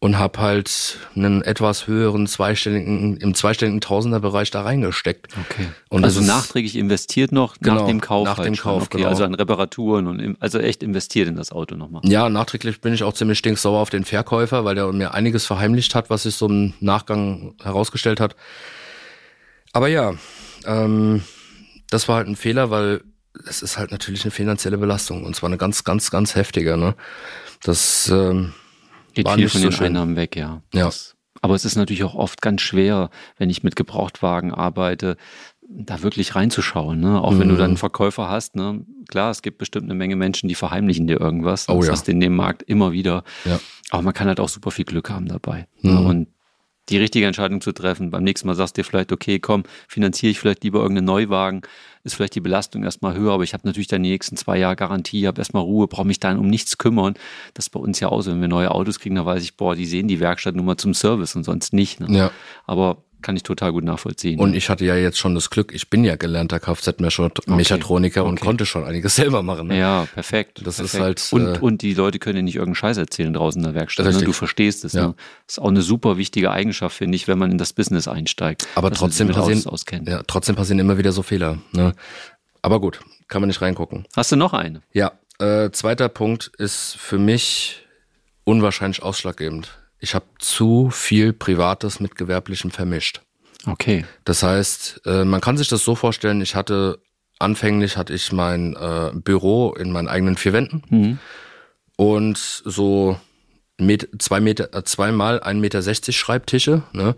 [0.05, 5.29] Und habe halt einen etwas höheren zweistelligen, im zweistelligen Tausenderbereich da reingesteckt.
[5.49, 5.65] Okay.
[5.89, 8.25] Und also nachträglich investiert noch genau, nach dem Kauf.
[8.25, 9.09] Nach halt dem Kauf, okay, genau.
[9.09, 12.03] Also an Reparaturen und im, also echt investiert in das Auto nochmal.
[12.05, 15.95] Ja, nachträglich bin ich auch ziemlich stinksauer auf den Verkäufer, weil der mir einiges verheimlicht
[15.95, 18.35] hat, was sich so im Nachgang herausgestellt hat.
[19.73, 20.13] Aber ja,
[20.67, 21.23] ähm,
[21.89, 23.01] das war halt ein Fehler, weil
[23.49, 26.77] es ist halt natürlich eine finanzielle Belastung und zwar eine ganz, ganz, ganz heftige.
[26.77, 26.93] Ne?
[27.63, 28.53] Das ähm,
[29.15, 29.87] Geht viel von so den schön.
[29.87, 30.61] Einnahmen weg, ja.
[30.73, 30.85] Ja.
[30.85, 35.17] Das, aber es ist natürlich auch oft ganz schwer, wenn ich mit Gebrauchtwagen arbeite,
[35.67, 36.99] da wirklich reinzuschauen.
[36.99, 37.21] Ne?
[37.21, 37.39] Auch mhm.
[37.39, 37.77] wenn du dann einen mhm.
[37.77, 38.85] Verkäufer hast, ne?
[39.07, 41.69] klar, es gibt bestimmt eine Menge Menschen, die verheimlichen dir irgendwas.
[41.69, 41.91] Oh, das ja.
[41.93, 43.23] hast du in dem Markt immer wieder.
[43.45, 43.59] Ja.
[43.91, 45.67] Aber man kann halt auch super viel Glück haben dabei.
[45.81, 45.91] Ne?
[45.91, 45.99] Mhm.
[45.99, 46.07] Ne?
[46.07, 46.27] Und
[46.89, 48.11] die richtige Entscheidung zu treffen.
[48.11, 51.61] Beim nächsten Mal sagst du dir vielleicht, okay, komm, finanziere ich vielleicht lieber irgendeinen Neuwagen,
[52.05, 54.75] ist vielleicht die Belastung erstmal höher, aber ich habe natürlich dann die nächsten zwei Jahre
[54.75, 57.15] Garantie, habe erstmal Ruhe, brauche mich dann um nichts kümmern.
[57.55, 59.57] Das ist bei uns ja auch so, wenn wir neue Autos kriegen, da weiß ich,
[59.57, 61.99] boah, die sehen die Werkstatt nur mal zum Service und sonst nicht.
[61.99, 62.15] Ne?
[62.15, 62.31] Ja.
[62.65, 64.39] Aber kann ich total gut nachvollziehen.
[64.39, 68.29] Und ich hatte ja jetzt schon das Glück, ich bin ja gelernter Kfz-Mechatroniker okay.
[68.29, 68.45] und okay.
[68.45, 69.67] konnte schon einiges selber machen.
[69.67, 69.79] Ne?
[69.79, 70.61] Ja, perfekt.
[70.63, 70.93] Das perfekt.
[70.95, 71.27] ist halt.
[71.31, 74.05] Und, äh, und die Leute können ja nicht irgendeinen Scheiß erzählen draußen in der Werkstatt.
[74.05, 74.21] Ne?
[74.21, 74.93] Du verstehst es.
[74.93, 75.07] Ja.
[75.07, 75.15] Ne?
[75.47, 78.67] Das ist auch eine super wichtige Eigenschaft, finde ich, wenn man in das Business einsteigt.
[78.75, 79.63] Aber trotzdem passieren,
[80.05, 81.57] ja, trotzdem passieren immer wieder so Fehler.
[81.71, 81.93] Ne?
[82.61, 84.05] Aber gut, kann man nicht reingucken.
[84.15, 84.81] Hast du noch eine?
[84.93, 85.13] Ja.
[85.39, 87.85] Äh, zweiter Punkt ist für mich
[88.45, 93.21] unwahrscheinlich ausschlaggebend ich habe zu viel Privates mit Gewerblichem vermischt.
[93.65, 94.05] Okay.
[94.23, 96.99] Das heißt, äh, man kann sich das so vorstellen, ich hatte,
[97.39, 101.19] anfänglich hatte ich mein äh, Büro in meinen eigenen vier Wänden mhm.
[101.97, 103.19] und so
[103.77, 107.15] Met zwei Meter, äh, zweimal ein Meter sechzig Schreibtische, ne,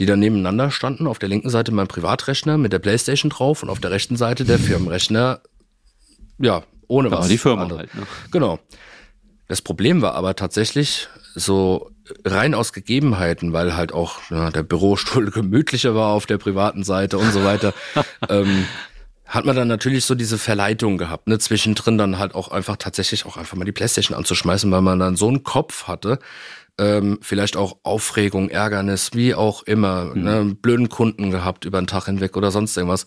[0.00, 1.06] die dann nebeneinander standen.
[1.06, 4.44] Auf der linken Seite mein Privatrechner mit der Playstation drauf und auf der rechten Seite
[4.44, 5.40] der Firmenrechner,
[6.38, 7.28] ja, ohne was.
[7.28, 8.02] die Firma halt, ne?
[8.32, 8.58] Genau.
[9.46, 11.90] Das Problem war aber tatsächlich so
[12.24, 17.18] rein aus Gegebenheiten, weil halt auch ja, der Bürostuhl gemütlicher war auf der privaten Seite
[17.18, 17.74] und so weiter,
[18.28, 18.66] ähm,
[19.26, 23.26] hat man dann natürlich so diese Verleitung gehabt, ne, zwischendrin dann halt auch einfach tatsächlich
[23.26, 26.18] auch einfach mal die Playstation anzuschmeißen, weil man dann so einen Kopf hatte,
[26.78, 30.22] ähm, vielleicht auch Aufregung, Ärgernis, wie auch immer, mhm.
[30.22, 33.06] ne, blöden Kunden gehabt über den Tag hinweg oder sonst irgendwas.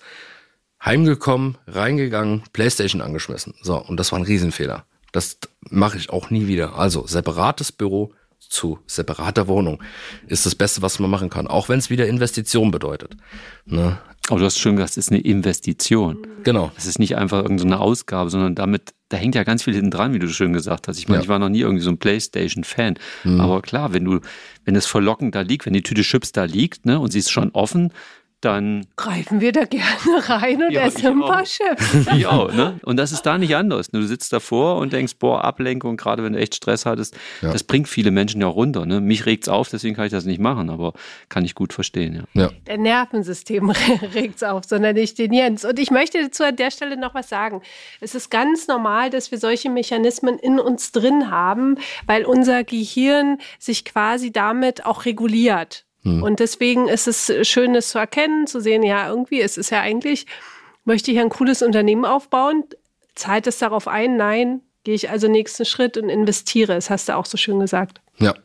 [0.84, 3.56] Heimgekommen, reingegangen, Playstation angeschmissen.
[3.62, 4.86] So, und das war ein Riesenfehler.
[5.12, 6.76] Das mache ich auch nie wieder.
[6.76, 9.84] Also separates Büro, zu separater Wohnung
[10.28, 13.18] ist das Beste, was man machen kann, auch wenn es wieder Investition bedeutet.
[13.66, 14.00] Ne?
[14.30, 16.28] Aber du hast schon gesagt, es ist eine Investition.
[16.44, 16.72] Genau.
[16.78, 20.14] Es ist nicht einfach irgendeine Ausgabe, sondern damit, da hängt ja ganz viel hinten dran,
[20.14, 21.00] wie du schön gesagt hast.
[21.00, 21.24] Ich meine, ja.
[21.24, 22.96] ich war noch nie irgendwie so ein Playstation-Fan.
[23.24, 23.40] Mhm.
[23.40, 24.20] Aber klar, wenn du,
[24.66, 27.32] wenn es verlockend da liegt, wenn die Tüte Chips da liegt, ne, und sie ist
[27.32, 27.94] schon offen,
[28.42, 29.86] dann greifen wir da gerne
[30.30, 32.08] rein und ja, essen ein paar Chips.
[32.16, 32.80] Ich auch, ne?
[32.84, 33.90] Und das ist da nicht anders.
[33.90, 37.52] Du sitzt davor und denkst, boah, Ablenkung, gerade wenn du echt Stress hattest, ja.
[37.52, 38.86] das bringt viele Menschen ja runter.
[38.86, 39.02] Ne?
[39.02, 40.94] Mich regt's auf, deswegen kann ich das nicht machen, aber
[41.30, 42.44] kann ich gut verstehen, ja.
[42.44, 42.52] ja.
[42.68, 43.70] Der Nervensystem
[44.14, 45.66] regt's auf, sondern nicht den Jens.
[45.66, 47.62] Und ich möchte dazu an der Stelle noch was sagen.
[48.02, 53.40] Es ist ganz normal, dass wir solche Mechanismen in uns drin haben, weil unser Gehirn
[53.58, 55.87] sich quasi damit auch reguliert.
[56.08, 56.24] Hm.
[56.24, 59.82] Und deswegen ist es schön, das zu erkennen, zu sehen, ja, irgendwie ist es ja
[59.82, 60.26] eigentlich,
[60.86, 62.64] möchte ich ein cooles Unternehmen aufbauen?
[63.16, 64.18] Zahlt es darauf ein?
[64.18, 64.62] Nein.
[64.84, 66.74] Gehe ich also nächsten Schritt und investiere.
[66.74, 68.00] Das hast du auch so schön gesagt.
[68.20, 68.36] Ja.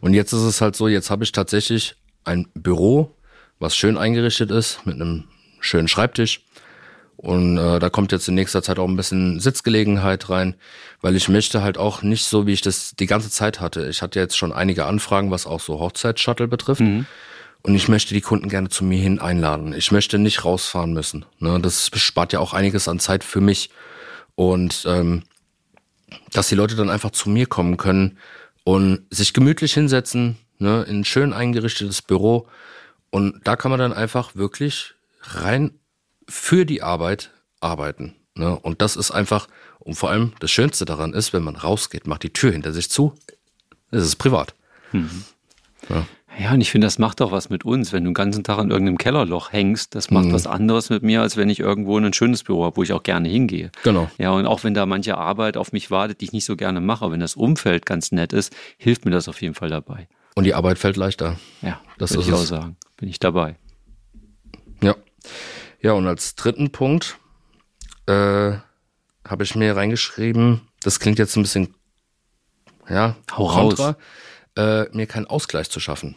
[0.00, 3.14] Und jetzt ist es halt so, jetzt habe ich tatsächlich ein Büro,
[3.58, 5.24] was schön eingerichtet ist, mit einem
[5.60, 6.42] schönen Schreibtisch,
[7.22, 10.54] und äh, da kommt jetzt in nächster Zeit auch ein bisschen Sitzgelegenheit rein,
[11.02, 13.90] weil ich möchte halt auch nicht so, wie ich das die ganze Zeit hatte.
[13.90, 16.80] Ich hatte jetzt schon einige Anfragen, was auch so Hochzeitsshuttle betrifft.
[16.80, 17.04] Mhm.
[17.60, 19.74] Und ich möchte die Kunden gerne zu mir hin einladen.
[19.74, 21.26] Ich möchte nicht rausfahren müssen.
[21.40, 21.60] Ne?
[21.60, 23.68] Das spart ja auch einiges an Zeit für mich.
[24.34, 25.24] Und ähm,
[26.32, 28.16] dass die Leute dann einfach zu mir kommen können
[28.64, 32.48] und sich gemütlich hinsetzen, ne, in ein schön eingerichtetes Büro.
[33.10, 35.72] Und da kann man dann einfach wirklich rein
[36.30, 38.14] für die Arbeit arbeiten.
[38.34, 38.58] Ne?
[38.58, 39.48] Und das ist einfach,
[39.80, 42.90] und vor allem das Schönste daran ist, wenn man rausgeht, macht die Tür hinter sich
[42.90, 43.14] zu,
[43.90, 44.54] ist es privat.
[44.92, 45.24] Mhm.
[45.88, 46.06] Ja.
[46.38, 47.92] Ja, und ich finde, das macht doch was mit uns.
[47.92, 50.32] Wenn du den ganzen Tag in irgendeinem Kellerloch hängst, das macht mhm.
[50.32, 52.92] was anderes mit mir, als wenn ich irgendwo in ein schönes Büro habe, wo ich
[52.92, 53.72] auch gerne hingehe.
[53.82, 54.08] Genau.
[54.16, 56.80] Ja, und auch wenn da manche Arbeit auf mich wartet, die ich nicht so gerne
[56.80, 60.08] mache, wenn das Umfeld ganz nett ist, hilft mir das auf jeden Fall dabei.
[60.36, 61.36] Und die Arbeit fällt leichter.
[61.62, 62.76] Ja, das würde ich auch sagen.
[62.96, 63.56] Bin ich dabei.
[64.82, 64.94] Ja.
[65.82, 67.18] Ja, und als dritten Punkt
[68.06, 68.52] äh,
[69.26, 71.74] habe ich mir reingeschrieben, das klingt jetzt ein bisschen,
[72.88, 73.96] ja, Hau kontra,
[74.56, 76.16] äh, mir keinen Ausgleich zu schaffen.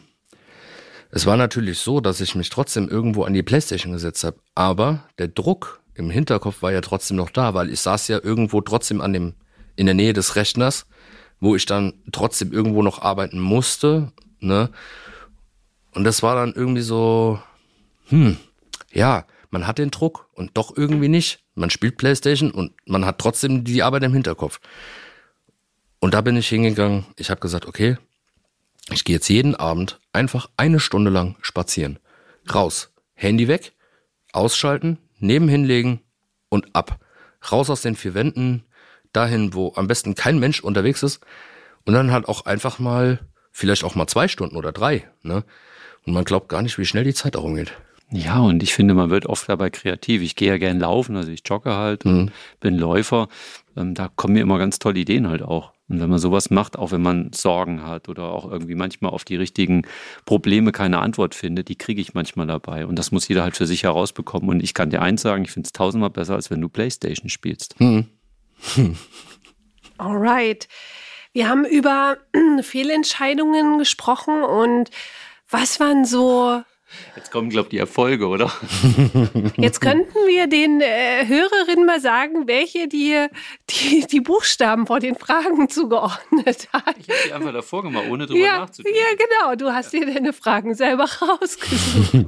[1.10, 5.04] Es war natürlich so, dass ich mich trotzdem irgendwo an die Playstation gesetzt habe, aber
[5.18, 9.00] der Druck im Hinterkopf war ja trotzdem noch da, weil ich saß ja irgendwo trotzdem
[9.00, 9.34] an dem,
[9.76, 10.86] in der Nähe des Rechners,
[11.40, 14.70] wo ich dann trotzdem irgendwo noch arbeiten musste, ne?
[15.92, 17.40] Und das war dann irgendwie so,
[18.08, 18.36] hm,
[18.92, 19.24] ja,
[19.54, 21.44] man hat den Druck und doch irgendwie nicht.
[21.54, 24.58] Man spielt Playstation und man hat trotzdem die Arbeit im Hinterkopf.
[26.00, 27.06] Und da bin ich hingegangen.
[27.16, 27.96] Ich habe gesagt, okay,
[28.90, 32.00] ich gehe jetzt jeden Abend einfach eine Stunde lang spazieren.
[32.52, 33.74] Raus, Handy weg,
[34.32, 36.00] ausschalten, nebenhin legen
[36.48, 36.98] und ab.
[37.52, 38.64] Raus aus den vier Wänden,
[39.12, 41.20] dahin, wo am besten kein Mensch unterwegs ist.
[41.84, 43.20] Und dann halt auch einfach mal,
[43.52, 45.08] vielleicht auch mal zwei Stunden oder drei.
[45.22, 45.44] Ne?
[46.04, 47.72] Und man glaubt gar nicht, wie schnell die Zeit darum geht.
[48.10, 50.22] Ja, und ich finde, man wird oft dabei kreativ.
[50.22, 52.18] Ich gehe ja gern laufen, also ich jogge halt mhm.
[52.18, 53.28] und bin Läufer.
[53.76, 55.72] Ähm, da kommen mir immer ganz tolle Ideen halt auch.
[55.88, 59.24] Und wenn man sowas macht, auch wenn man Sorgen hat oder auch irgendwie manchmal auf
[59.24, 59.82] die richtigen
[60.24, 62.86] Probleme keine Antwort findet, die kriege ich manchmal dabei.
[62.86, 64.48] Und das muss jeder halt für sich herausbekommen.
[64.48, 67.28] Und ich kann dir eins sagen, ich finde es tausendmal besser, als wenn du Playstation
[67.28, 67.74] spielst.
[67.78, 68.06] Hm.
[68.74, 68.96] Hm.
[69.98, 70.68] Alright.
[71.32, 72.16] Wir haben über
[72.62, 74.90] Fehlentscheidungen gesprochen und
[75.50, 76.62] was waren so
[77.16, 78.52] Jetzt kommen, glaube ich, die Erfolge, oder?
[79.56, 83.26] Jetzt könnten wir den äh, Hörerinnen mal sagen, welche die,
[83.70, 86.96] die, die Buchstaben vor den Fragen zugeordnet hat.
[86.98, 88.98] Ich habe die einfach davor gemacht, ohne drüber ja, nachzudenken.
[88.98, 89.54] Ja, genau.
[89.56, 92.26] Du hast dir deine Fragen selber rausgesucht.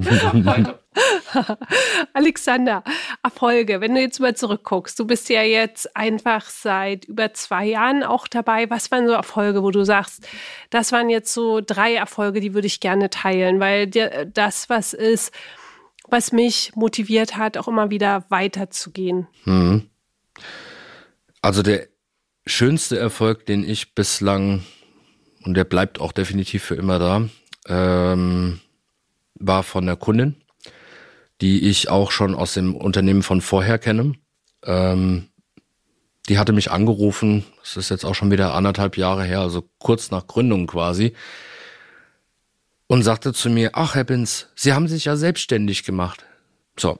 [2.12, 2.82] Alexander,
[3.22, 3.80] Erfolge.
[3.80, 8.28] Wenn du jetzt mal zurückguckst, du bist ja jetzt einfach seit über zwei Jahren auch
[8.28, 8.68] dabei.
[8.70, 10.26] Was waren so Erfolge, wo du sagst,
[10.70, 15.32] das waren jetzt so drei Erfolge, die würde ich gerne teilen, weil das was ist,
[16.08, 19.26] was mich motiviert hat, auch immer wieder weiterzugehen.
[19.44, 19.88] Mhm.
[21.42, 21.88] Also der
[22.46, 24.64] schönste Erfolg, den ich bislang,
[25.44, 27.28] und der bleibt auch definitiv für immer da,
[27.68, 28.60] ähm,
[29.34, 30.36] war von der Kundin,
[31.40, 34.14] die ich auch schon aus dem Unternehmen von vorher kenne.
[34.64, 35.28] Ähm,
[36.28, 40.10] die hatte mich angerufen, das ist jetzt auch schon wieder anderthalb Jahre her, also kurz
[40.10, 41.14] nach Gründung quasi,
[42.88, 46.24] und sagte zu mir, ach Herr Binz, Sie haben sich ja selbstständig gemacht.
[46.78, 46.98] So,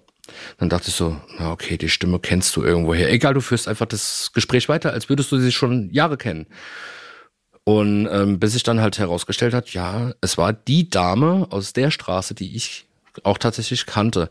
[0.59, 3.11] dann dachte ich so, na okay, die Stimme kennst du irgendwoher.
[3.11, 6.47] Egal, du führst einfach das Gespräch weiter, als würdest du sie schon Jahre kennen.
[7.65, 11.91] Und ähm, bis sich dann halt herausgestellt hat, ja, es war die Dame aus der
[11.91, 12.86] Straße, die ich
[13.25, 14.31] auch tatsächlich kannte.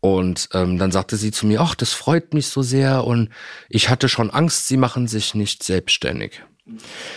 [0.00, 3.30] Und ähm, dann sagte sie zu mir, ach, das freut mich so sehr und
[3.68, 6.42] ich hatte schon Angst, sie machen sich nicht selbstständig.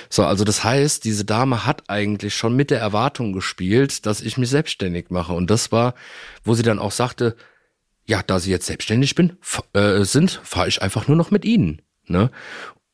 [0.10, 4.38] So, also das heißt, diese Dame hat eigentlich schon mit der Erwartung gespielt, dass ich
[4.38, 5.34] mich selbstständig mache.
[5.34, 5.94] Und das war,
[6.44, 7.36] wo sie dann auch sagte,
[8.06, 9.38] ja, da sie jetzt selbstständig bin,
[9.74, 11.82] äh, sind, fahre ich einfach nur noch mit ihnen.
[12.06, 12.32] Ne?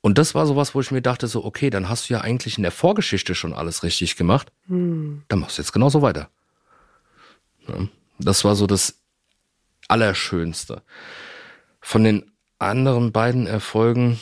[0.01, 2.57] Und das war sowas, wo ich mir dachte, so, okay, dann hast du ja eigentlich
[2.57, 4.51] in der Vorgeschichte schon alles richtig gemacht.
[4.67, 5.23] Hm.
[5.27, 6.29] Dann machst du jetzt genauso weiter.
[7.67, 7.87] Ja,
[8.19, 9.01] das war so das
[9.87, 10.81] Allerschönste.
[11.81, 14.19] Von den anderen beiden Erfolgen,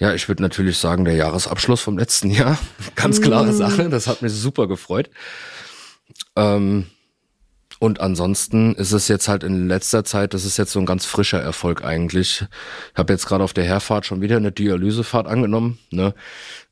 [0.00, 2.58] ja, ich würde natürlich sagen, der Jahresabschluss vom letzten Jahr.
[2.94, 3.56] Ganz klare mm.
[3.56, 3.88] Sache.
[3.90, 5.10] Das hat mich super gefreut.
[6.36, 6.86] Ähm,
[7.80, 11.06] und ansonsten ist es jetzt halt in letzter Zeit, das ist jetzt so ein ganz
[11.06, 12.42] frischer Erfolg eigentlich.
[12.92, 15.78] Ich habe jetzt gerade auf der Herfahrt schon wieder eine Dialysefahrt angenommen.
[15.90, 16.14] Ne?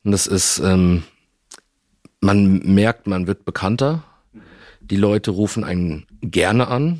[0.03, 1.03] Und das ist, ähm,
[2.21, 4.03] man merkt, man wird bekannter.
[4.89, 6.99] Die Leute rufen einen gerne an,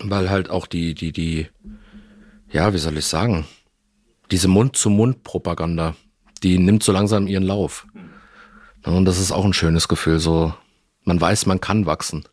[0.00, 1.48] weil halt auch die, die, die,
[2.50, 3.46] ja, wie soll ich sagen,
[4.30, 5.96] diese Mund-zu-Mund-Propaganda,
[6.42, 7.86] die nimmt so langsam ihren Lauf.
[8.84, 10.54] Und das ist auch ein schönes Gefühl, so
[11.04, 12.24] man weiß, man kann wachsen.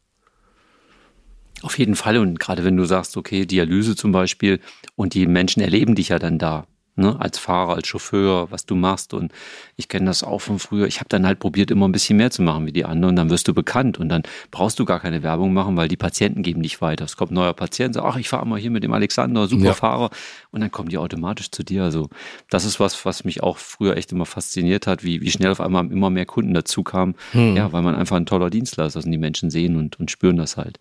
[1.61, 2.17] Auf jeden Fall.
[2.17, 4.59] Und gerade wenn du sagst, okay, Dialyse zum Beispiel,
[4.95, 8.75] und die Menschen erleben dich ja dann da ne, als Fahrer, als Chauffeur, was du
[8.75, 9.13] machst.
[9.13, 9.31] Und
[9.75, 10.87] ich kenne das auch von früher.
[10.87, 13.11] Ich habe dann halt probiert, immer ein bisschen mehr zu machen wie die anderen.
[13.11, 15.97] Und dann wirst du bekannt und dann brauchst du gar keine Werbung machen, weil die
[15.97, 17.05] Patienten geben dich weiter.
[17.05, 19.65] Es kommt ein neuer Patient, sagt, ach, ich fahre mal hier mit dem Alexander, super
[19.65, 19.73] ja.
[19.73, 20.09] Fahrer.
[20.51, 21.83] Und dann kommen die automatisch zu dir.
[21.83, 22.09] Also
[22.49, 25.61] das ist was, was mich auch früher echt immer fasziniert hat, wie, wie schnell auf
[25.61, 27.15] einmal immer mehr Kunden dazu kamen.
[27.31, 27.55] Hm.
[27.55, 30.37] Ja, weil man einfach ein toller Dienstleister ist und die Menschen sehen und, und spüren
[30.37, 30.79] das halt.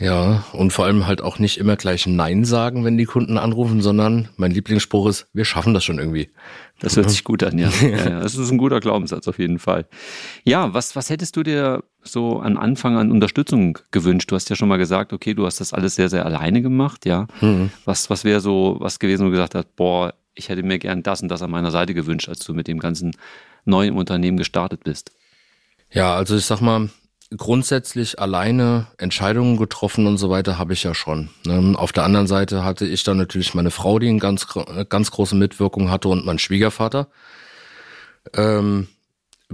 [0.00, 3.82] Ja, und vor allem halt auch nicht immer gleich Nein sagen, wenn die Kunden anrufen,
[3.82, 6.30] sondern mein Lieblingsspruch ist, wir schaffen das schon irgendwie.
[6.80, 7.68] Das hört sich gut an, ja.
[7.68, 8.20] ja.
[8.20, 9.86] Das ist ein guter Glaubenssatz auf jeden Fall.
[10.42, 14.30] Ja, was, was hättest du dir so an Anfang an Unterstützung gewünscht?
[14.30, 17.04] Du hast ja schon mal gesagt, okay, du hast das alles sehr, sehr alleine gemacht,
[17.04, 17.26] ja.
[17.42, 17.70] Mhm.
[17.84, 21.02] Was, was wäre so was gewesen, wo du gesagt hast, boah, ich hätte mir gern
[21.02, 23.12] das und das an meiner Seite gewünscht, als du mit dem ganzen
[23.66, 25.12] neuen Unternehmen gestartet bist?
[25.92, 26.88] Ja, also ich sag mal,
[27.36, 31.30] grundsätzlich alleine Entscheidungen getroffen und so weiter habe ich ja schon.
[31.44, 31.78] Ne?
[31.78, 34.46] Auf der anderen Seite hatte ich dann natürlich meine Frau, die eine ganz,
[34.88, 37.08] ganz große Mitwirkung hatte und mein Schwiegervater.
[38.34, 38.88] Ähm,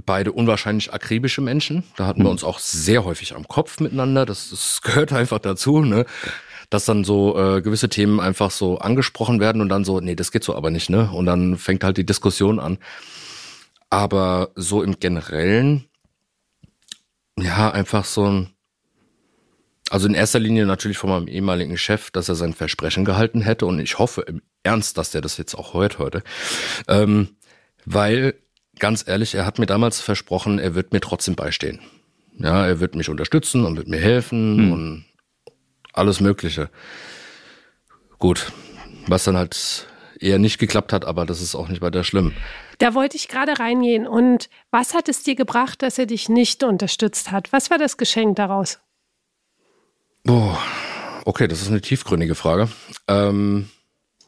[0.04, 1.84] beide unwahrscheinlich akribische Menschen.
[1.96, 2.32] Da hatten wir mhm.
[2.32, 4.26] uns auch sehr häufig am Kopf miteinander.
[4.26, 6.06] Das, das gehört einfach dazu, ne?
[6.68, 10.32] Dass dann so äh, gewisse Themen einfach so angesprochen werden und dann so, nee, das
[10.32, 11.10] geht so aber nicht, ne?
[11.12, 12.78] Und dann fängt halt die Diskussion an.
[13.88, 15.84] Aber so im Generellen
[17.38, 18.50] ja, einfach so ein,
[19.90, 23.66] also in erster Linie natürlich von meinem ehemaligen Chef, dass er sein Versprechen gehalten hätte
[23.66, 26.22] und ich hoffe im Ernst, dass der das jetzt auch hört heute.
[26.88, 27.36] Ähm,
[27.84, 28.34] weil,
[28.78, 31.80] ganz ehrlich, er hat mir damals versprochen, er wird mir trotzdem beistehen.
[32.38, 34.72] Ja, er wird mich unterstützen und wird mir helfen hm.
[34.72, 35.04] und
[35.92, 36.68] alles Mögliche.
[38.18, 38.52] Gut,
[39.06, 39.86] was dann halt
[40.20, 42.32] eher nicht geklappt hat, aber das ist auch nicht weiter schlimm.
[42.78, 44.06] Da wollte ich gerade reingehen.
[44.06, 47.52] Und was hat es dir gebracht, dass er dich nicht unterstützt hat?
[47.52, 48.78] Was war das Geschenk daraus?
[50.28, 50.56] Oh,
[51.24, 52.68] okay, das ist eine tiefgründige Frage.
[53.08, 53.70] Ähm,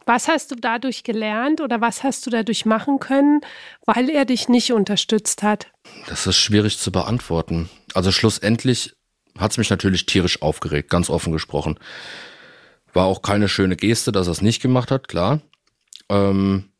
[0.06, 3.40] Was hast du dadurch gelernt oder was hast du dadurch machen können,
[3.84, 5.66] weil er dich nicht unterstützt hat?
[6.06, 7.68] Das ist schwierig zu beantworten.
[7.94, 8.94] Also schlussendlich
[9.38, 11.78] hat es mich natürlich tierisch aufgeregt, ganz offen gesprochen.
[12.92, 15.40] War auch keine schöne Geste, dass er es nicht gemacht hat, klar.
[16.08, 16.70] Ähm,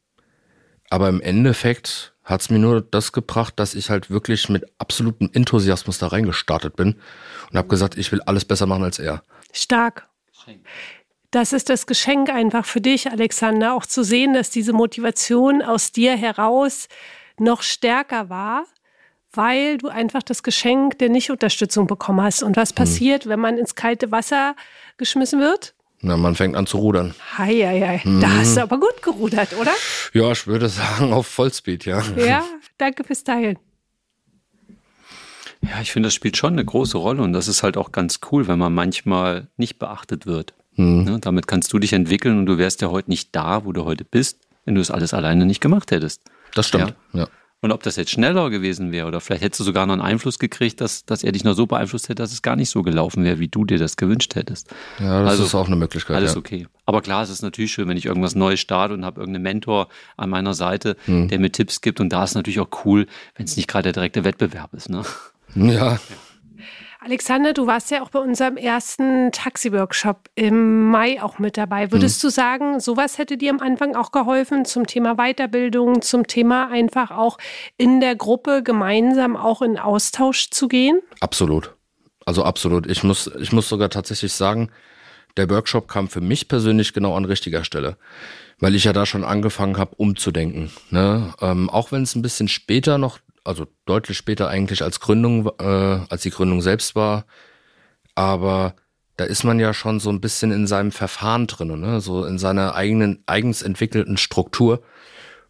[0.91, 5.31] aber im Endeffekt hat es mir nur das gebracht, dass ich halt wirklich mit absolutem
[5.33, 7.01] Enthusiasmus da reingestartet bin
[7.51, 9.23] und habe gesagt, ich will alles besser machen als er.
[9.53, 10.09] Stark.
[11.31, 15.93] Das ist das Geschenk einfach für dich, Alexander, auch zu sehen, dass diese Motivation aus
[15.93, 16.89] dir heraus
[17.39, 18.65] noch stärker war,
[19.33, 22.43] weil du einfach das Geschenk der Nichtunterstützung bekommen hast.
[22.43, 22.77] Und was hm.
[22.77, 24.55] passiert, wenn man ins kalte Wasser
[24.97, 25.75] geschmissen wird?
[26.01, 27.15] Na, man fängt an zu rudern.
[27.37, 28.09] Hei, hei, hei.
[28.09, 28.21] Mhm.
[28.21, 29.73] Da hast du aber gut gerudert, oder?
[30.13, 32.03] Ja, ich würde sagen auf Vollspeed, ja.
[32.17, 32.45] Ja,
[32.77, 33.59] danke fürs Teilen.
[35.61, 38.21] Ja, ich finde, das spielt schon eine große Rolle und das ist halt auch ganz
[38.31, 40.55] cool, wenn man manchmal nicht beachtet wird.
[40.77, 41.03] Mhm.
[41.03, 43.85] Ne, damit kannst du dich entwickeln und du wärst ja heute nicht da, wo du
[43.85, 46.23] heute bist, wenn du es alles alleine nicht gemacht hättest.
[46.55, 47.21] Das stimmt, ja.
[47.21, 47.29] ja.
[47.61, 50.39] Und ob das jetzt schneller gewesen wäre oder vielleicht hättest du sogar noch einen Einfluss
[50.39, 53.25] gekriegt, dass, dass er dich noch so beeinflusst hätte, dass es gar nicht so gelaufen
[53.25, 54.73] wäre, wie du dir das gewünscht hättest.
[55.01, 56.17] Ja, das also, ist auch eine Möglichkeit.
[56.17, 56.39] Alles ja.
[56.39, 56.69] okay.
[56.87, 59.89] Aber klar, es ist natürlich schön, wenn ich irgendwas Neues starte und habe irgendeinen Mentor
[60.17, 61.27] an meiner Seite, hm.
[61.27, 61.99] der mir Tipps gibt.
[61.99, 64.89] Und da ist natürlich auch cool, wenn es nicht gerade der direkte Wettbewerb ist.
[64.89, 65.03] Ne?
[65.57, 65.95] Ja.
[65.95, 66.01] ja.
[67.01, 71.93] Alexander, du warst ja auch bei unserem ersten Taxi-Workshop im Mai auch mit dabei.
[71.93, 72.27] Würdest mhm.
[72.27, 77.13] du sagen, sowas hätte dir am Anfang auch geholfen zum Thema Weiterbildung, zum Thema einfach
[77.13, 77.39] auch
[77.77, 81.01] in der Gruppe gemeinsam auch in Austausch zu gehen?
[81.21, 81.75] Absolut.
[82.27, 82.87] Also absolut.
[82.91, 84.71] Ich muss, ich muss sogar tatsächlich sagen,
[85.37, 87.97] der Workshop kam für mich persönlich genau an richtiger Stelle,
[88.59, 90.73] weil ich ja da schon angefangen habe, umzudenken.
[90.91, 91.33] Ne?
[91.41, 95.65] Ähm, auch wenn es ein bisschen später noch also deutlich später eigentlich als Gründung, äh,
[96.09, 97.25] als die Gründung selbst war.
[98.15, 98.75] Aber
[99.17, 102.01] da ist man ja schon so ein bisschen in seinem Verfahren drin, ne?
[102.01, 104.83] so in seiner eigenen, eigens entwickelten Struktur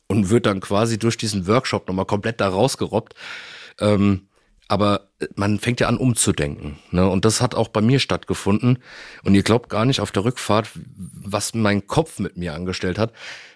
[0.07, 3.15] und wird dann quasi durch diesen Workshop nochmal komplett da rausgerobbt.
[3.81, 4.29] Ähm,
[4.69, 6.79] aber man fängt ja an umzudenken.
[6.91, 7.09] Ne?
[7.09, 8.79] Und das hat auch bei mir stattgefunden.
[9.25, 13.13] Und ihr glaubt gar nicht auf der Rückfahrt, was mein Kopf mit mir angestellt hat.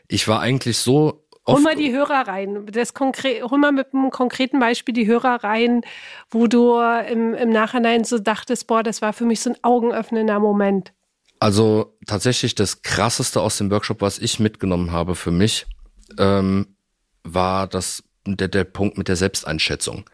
[0.09, 2.66] Ich war eigentlich so Hol mal die Hörer rein.
[2.66, 5.83] Das konkret, hol mal mit einem konkreten Beispiel die Hörer rein,
[6.31, 10.38] wo du im, im Nachhinein so dachtest, boah, das war für mich so ein augenöffnender
[10.38, 10.92] Moment.
[11.40, 15.66] Also tatsächlich das krasseste aus dem Workshop, was ich mitgenommen habe für mich,
[16.16, 16.76] ähm,
[17.24, 20.09] war das der, der Punkt mit der Selbsteinschätzung.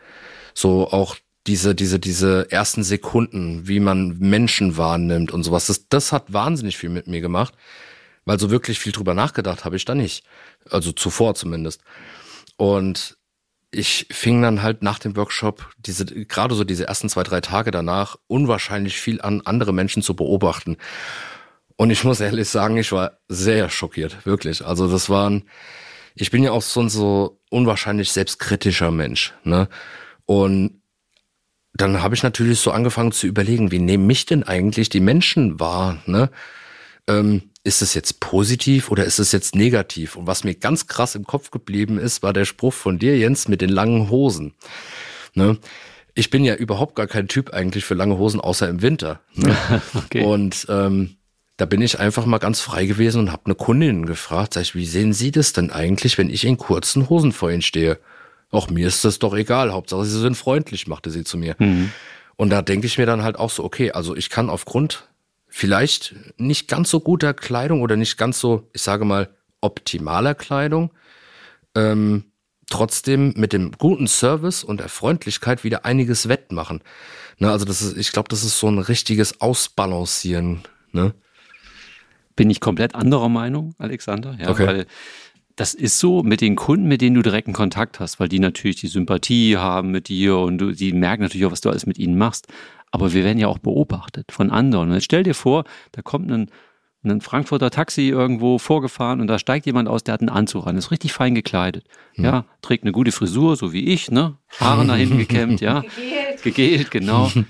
[0.55, 5.67] So auch diese, diese, diese ersten Sekunden, wie man Menschen wahrnimmt und sowas.
[5.67, 7.53] Das, das hat wahnsinnig viel mit mir gemacht
[8.29, 10.23] weil so wirklich viel drüber nachgedacht habe ich da nicht.
[10.69, 11.81] Also zuvor zumindest.
[12.59, 13.17] Und
[13.71, 17.71] ich fing dann halt nach dem Workshop diese, gerade so diese ersten zwei, drei Tage
[17.71, 20.77] danach, unwahrscheinlich viel an andere Menschen zu beobachten.
[21.77, 24.63] Und ich muss ehrlich sagen, ich war sehr schockiert, wirklich.
[24.63, 25.45] Also das waren,
[26.15, 29.71] ich bin ja auch so ein so unwahrscheinlich selbstkritischer Mensch, ne?
[30.27, 30.83] Und
[31.73, 35.59] dann habe ich natürlich so angefangen zu überlegen, wie nehmen mich denn eigentlich die Menschen
[35.59, 36.29] wahr, ne?
[37.09, 40.17] Ähm, ist es jetzt positiv oder ist es jetzt negativ?
[40.17, 43.49] Und was mir ganz krass im Kopf geblieben ist, war der Spruch von dir, Jens,
[43.49, 44.55] mit den langen Hosen.
[45.35, 45.59] Ne?
[46.15, 49.21] Ich bin ja überhaupt gar kein Typ eigentlich für lange Hosen, außer im Winter.
[49.35, 49.55] Ne?
[49.95, 50.25] okay.
[50.25, 51.17] Und ähm,
[51.59, 54.75] da bin ich einfach mal ganz frei gewesen und habe eine Kundin gefragt, sag ich,
[54.75, 57.99] wie sehen Sie das denn eigentlich, wenn ich in kurzen Hosen vor Ihnen stehe?
[58.51, 61.55] Auch mir ist das doch egal, Hauptsache Sie sind freundlich, machte sie zu mir.
[61.59, 61.93] Mhm.
[62.37, 65.09] Und da denke ich mir dann halt auch so, okay, also ich kann aufgrund
[65.49, 70.93] vielleicht nicht ganz so guter Kleidung oder nicht ganz so, ich sage mal, optimaler Kleidung,
[71.75, 72.25] ähm,
[72.71, 76.83] trotzdem mit dem guten Service und der Freundlichkeit wieder einiges wettmachen.
[77.39, 80.63] Ne, also das ist, ich glaube, das ist so ein richtiges Ausbalancieren.
[80.93, 81.15] Ne?
[82.37, 84.37] Bin ich komplett anderer Meinung, Alexander.
[84.39, 84.67] Ja, okay.
[84.67, 84.87] weil
[85.57, 88.77] das ist so mit den Kunden, mit denen du direkten Kontakt hast, weil die natürlich
[88.77, 91.99] die Sympathie haben mit dir und du, die merken natürlich auch, was du alles mit
[91.99, 92.47] ihnen machst.
[92.91, 94.89] Aber wir werden ja auch beobachtet von anderen.
[94.89, 96.51] Und jetzt stell dir vor, da kommt ein,
[97.05, 100.77] ein Frankfurter Taxi irgendwo vorgefahren und da steigt jemand aus, der hat einen Anzug an,
[100.77, 101.85] ist richtig fein gekleidet.
[102.15, 102.25] Hm.
[102.25, 104.37] Ja, trägt eine gute Frisur, so wie ich, ne?
[104.59, 105.81] Haare nach hinten gekämmt, ja.
[105.81, 106.43] Gegelt.
[106.43, 107.31] Gegelt, genau.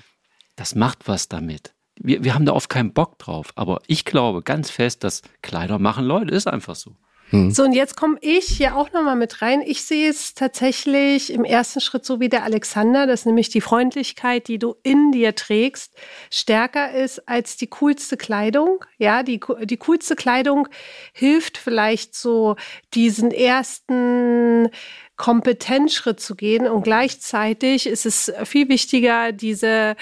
[0.57, 1.73] Das macht was damit.
[2.01, 3.53] Wir, wir haben da oft keinen Bock drauf.
[3.55, 6.97] Aber ich glaube ganz fest, dass Kleider machen Leute, ist einfach so.
[7.31, 7.51] Hm.
[7.51, 9.61] So, und jetzt komme ich hier auch nochmal mit rein.
[9.61, 14.49] Ich sehe es tatsächlich im ersten Schritt so wie der Alexander, dass nämlich die Freundlichkeit,
[14.49, 15.95] die du in dir trägst,
[16.31, 18.85] stärker ist als die coolste Kleidung.
[18.97, 20.69] Ja, die, die coolste Kleidung
[21.13, 22.57] hilft vielleicht so
[22.95, 24.71] diesen ersten
[25.17, 29.97] Kompetenzschritt zu gehen und gleichzeitig ist es viel wichtiger, diese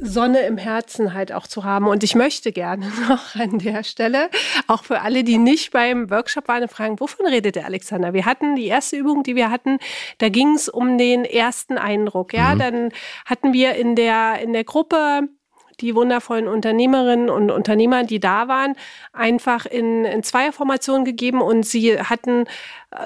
[0.00, 1.86] Sonne im Herzen halt auch zu haben.
[1.86, 4.30] Und ich möchte gerne noch an der Stelle,
[4.66, 8.12] auch für alle, die nicht beim Workshop waren, fragen, wovon redet der Alexander?
[8.12, 9.78] Wir hatten die erste Übung, die wir hatten,
[10.18, 12.32] da ging es um den ersten Eindruck.
[12.32, 12.58] Ja, mhm.
[12.58, 12.88] dann
[13.26, 15.28] hatten wir in der, in der Gruppe
[15.80, 18.74] die wundervollen Unternehmerinnen und Unternehmer, die da waren,
[19.12, 22.44] einfach in, in Zweierformationen gegeben und sie hatten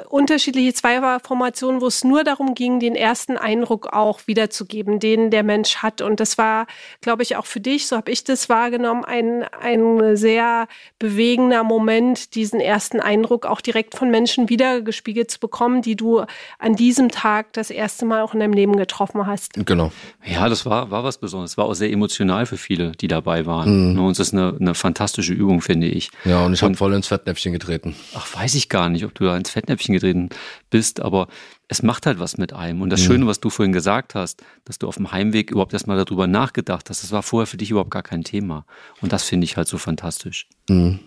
[0.09, 5.76] unterschiedliche Zweierformationen, wo es nur darum ging, den ersten Eindruck auch wiederzugeben, den der Mensch
[5.76, 6.01] hat.
[6.01, 6.66] Und das war,
[7.03, 10.68] glaube ich, auch für dich, so habe ich das wahrgenommen, ein, ein sehr
[10.99, 16.24] bewegender Moment, diesen ersten Eindruck auch direkt von Menschen wiedergespiegelt zu bekommen, die du
[16.59, 19.53] an diesem Tag das erste Mal auch in deinem Leben getroffen hast.
[19.66, 19.93] Genau.
[20.24, 21.53] Ja, das war, war was Besonderes.
[21.53, 23.93] Es war auch sehr emotional für viele, die dabei waren.
[23.93, 23.99] Mhm.
[23.99, 26.11] Und es ist eine, eine fantastische Übung, finde ich.
[26.24, 27.95] Ja, und ich habe voll ins Fettnäpfchen getreten.
[28.14, 30.28] Ach, weiß ich gar nicht, ob du da ins Fettnäpfchen Fettnäpfchen getreten
[30.70, 31.28] bist, aber
[31.68, 32.82] es macht halt was mit einem.
[32.82, 33.06] Und das mhm.
[33.06, 36.90] Schöne, was du vorhin gesagt hast, dass du auf dem Heimweg überhaupt erstmal darüber nachgedacht
[36.90, 38.66] hast, das war vorher für dich überhaupt gar kein Thema.
[39.00, 40.48] Und das finde ich halt so fantastisch.
[40.68, 41.00] Mhm.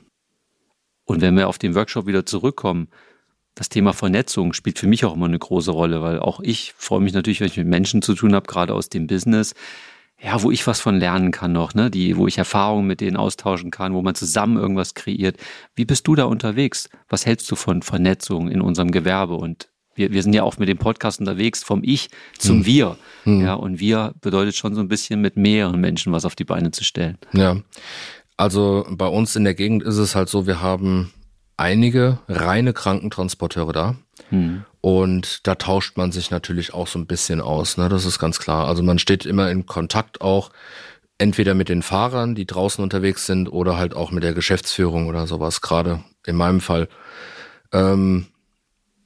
[1.05, 2.89] Und wenn wir auf den Workshop wieder zurückkommen,
[3.55, 7.01] das Thema Vernetzung spielt für mich auch immer eine große Rolle, weil auch ich freue
[7.01, 9.55] mich natürlich, wenn ich mit Menschen zu tun habe, gerade aus dem Business,
[10.21, 13.17] ja, wo ich was von lernen kann noch, ne, die, wo ich Erfahrungen mit denen
[13.17, 15.37] austauschen kann, wo man zusammen irgendwas kreiert.
[15.75, 16.89] Wie bist du da unterwegs?
[17.07, 19.35] Was hältst du von Vernetzung in unserem Gewerbe?
[19.35, 22.65] Und wir, wir sind ja auch mit dem Podcast unterwegs vom Ich zum hm.
[22.65, 22.97] Wir.
[23.23, 23.41] Hm.
[23.41, 26.71] Ja, und wir bedeutet schon so ein bisschen mit mehreren Menschen was auf die Beine
[26.71, 27.17] zu stellen.
[27.33, 27.57] Ja.
[28.37, 31.11] Also bei uns in der Gegend ist es halt so, wir haben
[31.57, 33.95] einige reine Krankentransporteure da.
[34.29, 34.63] Hm.
[34.87, 37.89] Und da tauscht man sich natürlich auch so ein bisschen aus, ne?
[37.89, 38.69] Das ist ganz klar.
[38.69, 40.49] Also man steht immer in Kontakt auch
[41.17, 45.27] entweder mit den Fahrern, die draußen unterwegs sind, oder halt auch mit der Geschäftsführung oder
[45.27, 45.59] sowas.
[45.59, 46.87] Gerade in meinem Fall.
[47.73, 48.27] Ähm,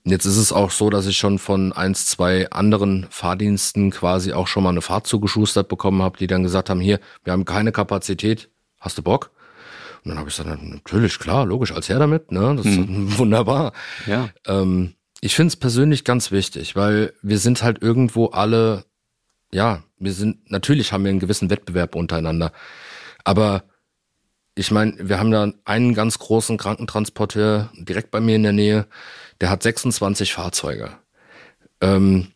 [0.03, 4.45] jetzt ist es auch so, dass ich schon von eins, zwei anderen Fahrdiensten quasi auch
[4.45, 7.71] schon mal eine Fahrt zugeschustert bekommen habe, die dann gesagt haben, hier, wir haben keine
[7.71, 9.31] Kapazität, hast du Bock?
[10.03, 12.53] Und dann habe ich gesagt, natürlich, klar, logisch, als her damit, ne?
[12.55, 12.77] Das ist
[13.17, 13.73] wunderbar.
[14.05, 14.29] Ja.
[14.45, 18.85] Ähm, ich finde es persönlich ganz wichtig, weil wir sind halt irgendwo alle,
[19.53, 22.51] ja, wir sind, natürlich haben wir einen gewissen Wettbewerb untereinander.
[23.23, 23.63] Aber
[24.55, 28.87] ich meine, wir haben da einen ganz großen Krankentransporteur direkt bei mir in der Nähe,
[29.39, 30.91] der hat 26 Fahrzeuge.
[31.81, 32.27] Ähm,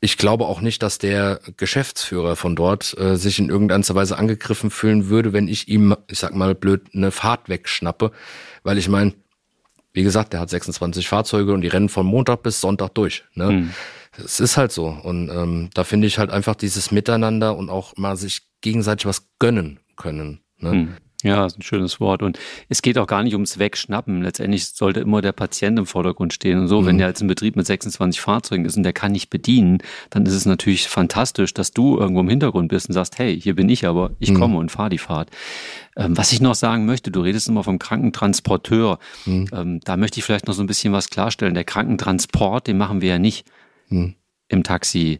[0.00, 4.70] ich glaube auch nicht, dass der Geschäftsführer von dort äh, sich in irgendeiner Weise angegriffen
[4.70, 8.12] fühlen würde, wenn ich ihm, ich sag mal blöd, eine Fahrt wegschnappe.
[8.62, 9.14] Weil ich meine,
[9.96, 13.24] wie gesagt, der hat 26 Fahrzeuge und die rennen von Montag bis Sonntag durch.
[13.32, 13.50] Ne?
[13.50, 13.70] Mhm.
[14.22, 14.88] Es ist halt so.
[14.88, 19.26] Und ähm, da finde ich halt einfach dieses Miteinander und auch mal sich gegenseitig was
[19.38, 20.42] gönnen können.
[20.58, 20.72] Ne?
[20.72, 20.96] Mhm.
[21.26, 22.22] Ja, ist ein schönes Wort.
[22.22, 24.22] Und es geht auch gar nicht ums Wegschnappen.
[24.22, 26.60] Letztendlich sollte immer der Patient im Vordergrund stehen.
[26.60, 26.86] Und so, mhm.
[26.86, 29.78] wenn der jetzt ein Betrieb mit 26 Fahrzeugen ist und der kann nicht bedienen,
[30.10, 33.56] dann ist es natürlich fantastisch, dass du irgendwo im Hintergrund bist und sagst, hey, hier
[33.56, 34.38] bin ich aber, ich mhm.
[34.38, 35.30] komme und fahre die Fahrt.
[35.96, 39.00] Ähm, was ich noch sagen möchte, du redest immer vom Krankentransporteur.
[39.24, 39.48] Mhm.
[39.52, 41.54] Ähm, da möchte ich vielleicht noch so ein bisschen was klarstellen.
[41.54, 43.48] Der Krankentransport, den machen wir ja nicht
[43.88, 44.14] mhm.
[44.46, 45.18] im Taxi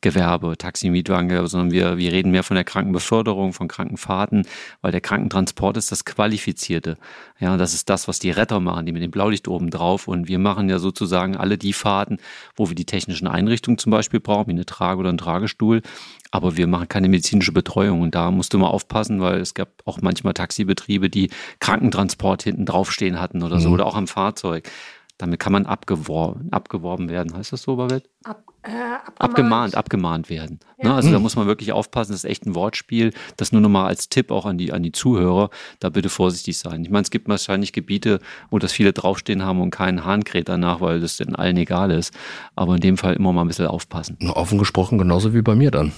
[0.00, 4.46] Gewerbe, Taxi-Mietwagen, sondern wir, wir reden mehr von der Krankenbeförderung, von Krankenfahrten,
[4.80, 6.96] weil der Krankentransport ist das Qualifizierte.
[7.40, 10.06] Ja, das ist das, was die Retter machen, die mit dem Blaulicht oben drauf.
[10.06, 12.18] Und wir machen ja sozusagen alle die Fahrten,
[12.56, 15.82] wo wir die technischen Einrichtungen zum Beispiel brauchen, wie eine Trage oder ein Tragestuhl.
[16.30, 18.00] Aber wir machen keine medizinische Betreuung.
[18.02, 21.30] Und da musst du mal aufpassen, weil es gab auch manchmal Taxibetriebe, die
[21.60, 23.74] Krankentransport hinten draufstehen hatten oder so, mhm.
[23.74, 24.70] oder auch am Fahrzeug.
[25.16, 27.34] Damit kann man abgeworben, abgeworben werden.
[27.34, 28.08] Heißt das so, Babette?
[28.22, 29.18] Ab, äh, abgemahnt.
[29.18, 29.74] abgemahnt.
[29.74, 30.60] abgemahnt werden.
[30.78, 30.90] Ja.
[30.90, 30.94] Ne?
[30.94, 33.12] Also da muss man wirklich aufpassen, das ist echt ein Wortspiel.
[33.36, 35.50] Das nur nochmal als Tipp auch an die, an die Zuhörer,
[35.80, 36.82] da bitte vorsichtig sein.
[36.82, 40.48] Ich meine, es gibt wahrscheinlich Gebiete, wo das viele draufstehen haben und keinen Hahn kräht
[40.48, 42.12] danach, weil das den allen egal ist.
[42.56, 44.16] Aber in dem Fall immer mal ein bisschen aufpassen.
[44.34, 45.92] Offen gesprochen, genauso wie bei mir dann.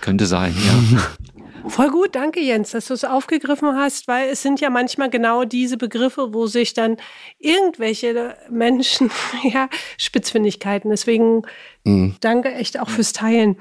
[0.00, 1.00] Könnte sein, ja.
[1.66, 5.44] Voll gut, danke Jens, dass du es aufgegriffen hast, weil es sind ja manchmal genau
[5.44, 6.96] diese Begriffe, wo sich dann
[7.38, 9.10] irgendwelche Menschen,
[9.42, 10.90] ja, Spitzfindigkeiten.
[10.90, 11.42] Deswegen
[11.84, 12.16] mhm.
[12.20, 13.56] danke echt auch fürs Teilen.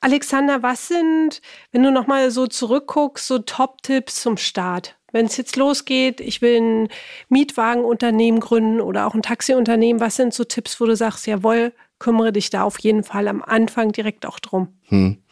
[0.00, 1.40] Alexander, was sind,
[1.72, 4.96] wenn du nochmal so zurückguckst, so Top-Tipps zum Start?
[5.12, 6.88] Wenn es jetzt losgeht, ich will ein
[7.28, 12.32] Mietwagenunternehmen gründen oder auch ein Taxiunternehmen, was sind so Tipps, wo du sagst, jawohl, kümmere
[12.32, 14.68] dich da auf jeden Fall am Anfang direkt auch drum?
[14.88, 15.22] Hm.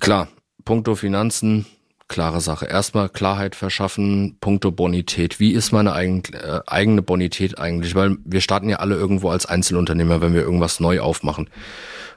[0.00, 0.28] Klar,
[0.66, 1.64] Punkto Finanzen,
[2.08, 2.66] klare Sache.
[2.66, 5.40] Erstmal Klarheit verschaffen, Punkto Bonität.
[5.40, 7.94] Wie ist meine eigen, äh, eigene Bonität eigentlich?
[7.94, 11.48] Weil wir starten ja alle irgendwo als Einzelunternehmer, wenn wir irgendwas neu aufmachen.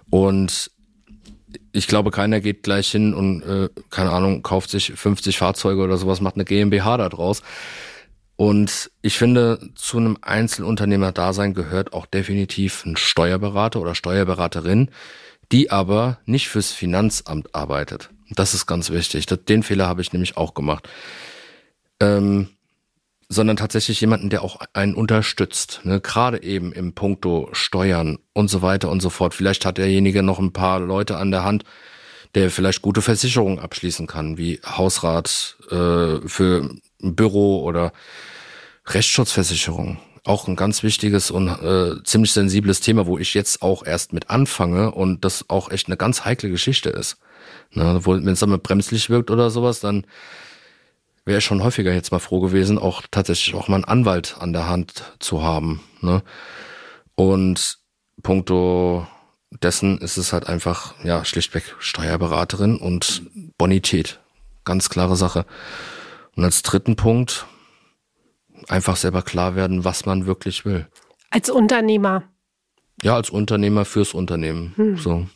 [0.10, 0.72] Und
[1.72, 5.97] ich glaube, keiner geht gleich hin und, äh, keine Ahnung, kauft sich 50 Fahrzeuge oder
[5.97, 7.43] sowas, macht eine GmbH da draus.
[8.36, 14.89] Und ich finde, zu einem Einzelunternehmer-Dasein gehört auch definitiv ein Steuerberater oder Steuerberaterin,
[15.52, 18.10] die aber nicht fürs Finanzamt arbeitet.
[18.32, 19.26] Das ist ganz wichtig.
[19.26, 20.88] Den Fehler habe ich nämlich auch gemacht.
[22.00, 22.50] Ähm,
[23.30, 25.82] sondern tatsächlich jemanden, der auch einen unterstützt.
[25.84, 26.02] Ne?
[26.02, 29.36] Gerade eben im Punkto Steuern und so weiter und so fort.
[29.36, 31.64] Vielleicht hat derjenige noch ein paar Leute an der Hand,
[32.34, 36.70] der vielleicht gute Versicherungen abschließen kann, wie Hausrat äh, für
[37.02, 37.94] ein Büro oder
[38.88, 40.00] Rechtsschutzversicherung.
[40.26, 44.30] Auch ein ganz wichtiges und äh, ziemlich sensibles Thema, wo ich jetzt auch erst mit
[44.30, 47.18] anfange und das auch echt eine ganz heikle Geschichte ist.
[47.72, 48.02] Ne?
[48.06, 50.06] Wenn es dann mal bremslich wirkt oder sowas, dann
[51.26, 54.54] wäre ich schon häufiger jetzt mal froh gewesen, auch tatsächlich auch mal einen Anwalt an
[54.54, 55.82] der Hand zu haben.
[56.02, 56.24] Ne?
[57.16, 57.78] Und
[58.24, 59.08] puncto
[59.52, 63.24] dessen ist es halt einfach, ja, schlichtweg Steuerberaterin und
[63.58, 64.20] Bonität.
[64.64, 65.46] Ganz klare Sache.
[66.36, 67.46] Und als dritten Punkt,
[68.68, 70.88] einfach selber klar werden, was man wirklich will.
[71.30, 72.24] Als Unternehmer.
[73.01, 74.74] Ja, als Unternehmer fürs Unternehmen.
[74.76, 74.97] Hm.
[74.97, 75.28] So.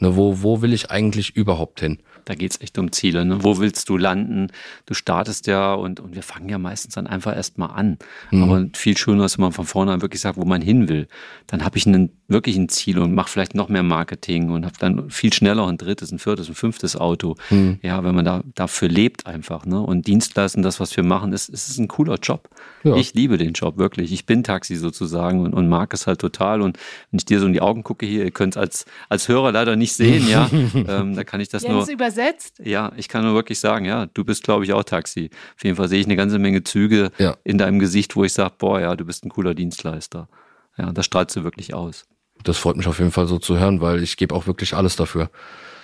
[0.00, 2.02] Ne, wo, wo will ich eigentlich überhaupt hin?
[2.24, 3.24] Da geht es echt um Ziele.
[3.24, 3.42] Ne?
[3.42, 4.48] Wo willst du landen?
[4.86, 7.98] Du startest ja und, und wir fangen ja meistens dann einfach erstmal an.
[8.30, 8.42] Mhm.
[8.42, 11.08] Aber viel schöner ist, wenn man von vorne an wirklich sagt, wo man hin will.
[11.46, 14.74] Dann habe ich einen, wirklich ein Ziel und mache vielleicht noch mehr Marketing und habe
[14.78, 17.36] dann viel schneller ein drittes, ein viertes, ein fünftes Auto.
[17.50, 17.78] Mhm.
[17.82, 19.66] Ja, wenn man da dafür lebt einfach.
[19.66, 19.80] Ne?
[19.80, 22.48] Und Dienstleisten, das, was wir machen, ist, ist ein cooler Job.
[22.82, 22.96] Ja.
[22.96, 24.12] Ich liebe den Job wirklich.
[24.12, 26.62] Ich bin Taxi sozusagen und, und mag es halt total.
[26.62, 26.78] Und
[27.10, 29.52] wenn ich dir so in die Augen gucke hier, ihr könnt es als, als Hörer
[29.52, 31.86] leider nicht sehen, ja, ähm, da kann ich das Jens nur.
[32.10, 32.60] Übersetzt?
[32.64, 35.30] Ja, ich kann nur wirklich sagen, ja, du bist, glaube ich, auch Taxi.
[35.56, 37.36] Auf jeden Fall sehe ich eine ganze Menge Züge ja.
[37.44, 40.28] in deinem Gesicht, wo ich sage, boah, ja, du bist ein cooler Dienstleister.
[40.76, 42.06] Ja, das strahlst du wirklich aus.
[42.42, 44.96] Das freut mich auf jeden Fall so zu hören, weil ich gebe auch wirklich alles
[44.96, 45.30] dafür.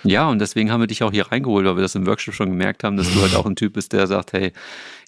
[0.03, 2.49] Ja, und deswegen haben wir dich auch hier reingeholt, weil wir das im Workshop schon
[2.49, 4.53] gemerkt haben, dass du halt auch ein Typ bist, der sagt, hey,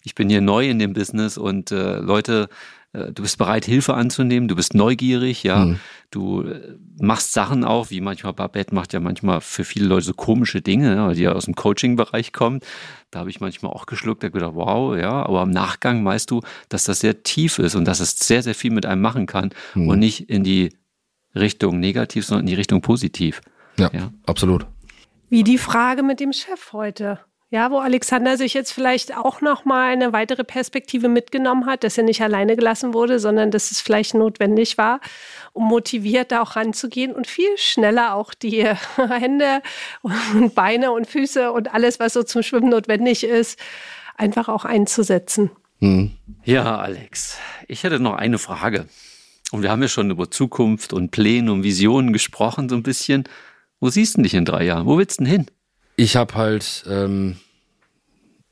[0.04, 2.48] ich bin hier neu in dem Business und äh, Leute,
[2.92, 5.80] äh, du bist bereit, Hilfe anzunehmen, du bist neugierig, ja, mhm.
[6.10, 10.14] du äh, machst Sachen auch, wie manchmal Babette macht ja manchmal für viele Leute so
[10.14, 12.64] komische Dinge, ja, die ja aus dem Coaching-Bereich kommt.
[13.10, 16.42] Da habe ich manchmal auch geschluckt, da gedacht, wow, ja, aber im Nachgang weißt du,
[16.68, 19.50] dass das sehr tief ist und dass es sehr, sehr viel mit einem machen kann
[19.74, 19.88] mhm.
[19.88, 20.70] und nicht in die
[21.34, 23.40] Richtung negativ, sondern in die Richtung positiv.
[23.78, 24.12] Ja, ja.
[24.26, 24.66] absolut.
[25.28, 27.20] Wie die Frage mit dem Chef heute.
[27.52, 31.98] Ja, wo Alexander sich jetzt vielleicht auch noch mal eine weitere Perspektive mitgenommen hat, dass
[31.98, 35.00] er nicht alleine gelassen wurde, sondern dass es vielleicht notwendig war,
[35.52, 38.64] um motiviert da auch ranzugehen und viel schneller auch die
[38.96, 39.62] Hände
[40.02, 43.58] und Beine und Füße und alles, was so zum Schwimmen notwendig ist,
[44.16, 45.50] einfach auch einzusetzen.
[45.80, 46.12] Hm.
[46.44, 47.36] Ja, Alex,
[47.66, 48.86] ich hätte noch eine Frage.
[49.50, 53.24] Und wir haben ja schon über Zukunft und Pläne und Visionen gesprochen, so ein bisschen.
[53.80, 54.86] Wo siehst du dich in drei Jahren?
[54.86, 55.46] Wo willst du denn hin?
[56.02, 57.36] Ich habe halt ähm,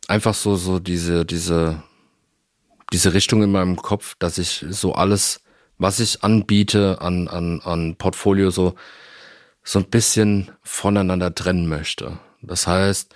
[0.06, 1.82] einfach so so diese diese
[2.92, 5.40] diese Richtung in meinem Kopf, dass ich so alles,
[5.78, 8.74] was ich anbiete an an an Portfolio so
[9.64, 12.18] so ein bisschen voneinander trennen möchte.
[12.42, 13.14] Das heißt,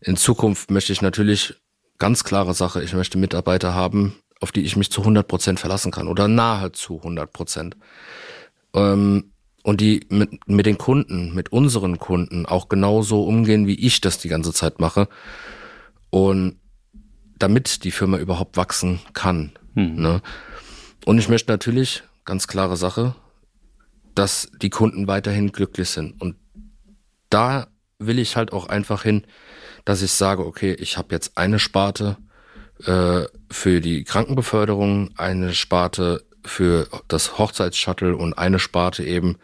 [0.00, 1.56] in Zukunft möchte ich natürlich
[1.98, 5.90] ganz klare Sache, ich möchte Mitarbeiter haben, auf die ich mich zu 100 Prozent verlassen
[5.90, 7.76] kann oder nahezu 100 Prozent.
[8.74, 9.31] Ähm,
[9.62, 14.18] und die mit, mit den Kunden, mit unseren Kunden auch genauso umgehen, wie ich das
[14.18, 15.08] die ganze Zeit mache.
[16.10, 16.56] Und
[17.38, 19.52] damit die Firma überhaupt wachsen kann.
[19.74, 19.94] Mhm.
[20.00, 20.22] Ne?
[21.04, 23.14] Und ich möchte natürlich, ganz klare Sache,
[24.14, 26.20] dass die Kunden weiterhin glücklich sind.
[26.20, 26.36] Und
[27.30, 29.24] da will ich halt auch einfach hin,
[29.84, 32.16] dass ich sage, okay, ich habe jetzt eine Sparte,
[32.84, 39.36] äh, für die Krankenbeförderung, eine Sparte für das Hochzeitsshuttle und eine Sparte eben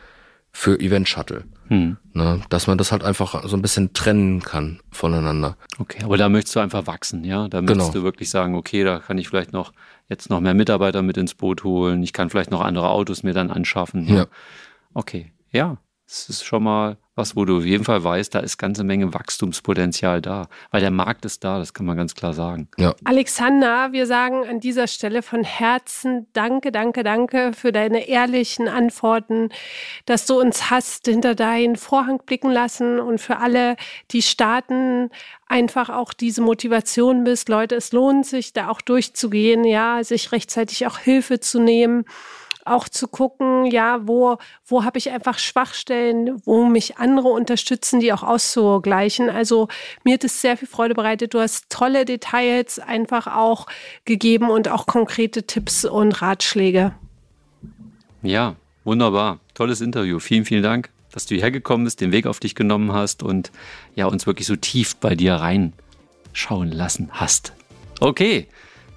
[0.52, 1.44] für Event-Shuttle.
[1.68, 1.98] Hm.
[2.14, 5.56] Ne, dass man das halt einfach so ein bisschen trennen kann voneinander.
[5.78, 7.46] Okay, aber da möchtest du einfach wachsen, ja?
[7.48, 7.92] Da möchtest genau.
[7.92, 9.72] du wirklich sagen, okay, da kann ich vielleicht noch
[10.08, 13.34] jetzt noch mehr Mitarbeiter mit ins Boot holen, ich kann vielleicht noch andere Autos mir
[13.34, 14.08] dann anschaffen.
[14.08, 14.14] Ja.
[14.14, 14.26] ja.
[14.94, 15.76] Okay, ja,
[16.06, 19.12] das ist schon mal was, wo du auf jeden Fall weißt, da ist ganze Menge
[19.12, 22.68] Wachstumspotenzial da, weil der Markt ist da, das kann man ganz klar sagen.
[22.78, 22.94] Ja.
[23.04, 29.50] Alexander, wir sagen an dieser Stelle von Herzen danke, danke, danke für deine ehrlichen Antworten,
[30.06, 33.76] dass du uns hast hinter deinen Vorhang blicken lassen und für alle,
[34.12, 35.10] die starten,
[35.48, 40.86] einfach auch diese Motivation bist, Leute, es lohnt sich, da auch durchzugehen, ja, sich rechtzeitig
[40.86, 42.04] auch Hilfe zu nehmen
[42.70, 48.12] auch zu gucken, ja, wo, wo habe ich einfach Schwachstellen, wo mich andere unterstützen, die
[48.12, 49.30] auch auszugleichen.
[49.30, 49.68] Also
[50.04, 51.34] mir hat es sehr viel Freude bereitet.
[51.34, 53.66] Du hast tolle Details einfach auch
[54.04, 56.94] gegeben und auch konkrete Tipps und Ratschläge.
[58.22, 59.40] Ja, wunderbar.
[59.54, 60.18] Tolles Interview.
[60.18, 63.52] Vielen, vielen Dank, dass du hierher gekommen bist, den Weg auf dich genommen hast und
[63.94, 67.52] ja, uns wirklich so tief bei dir reinschauen lassen hast.
[68.00, 68.48] Okay.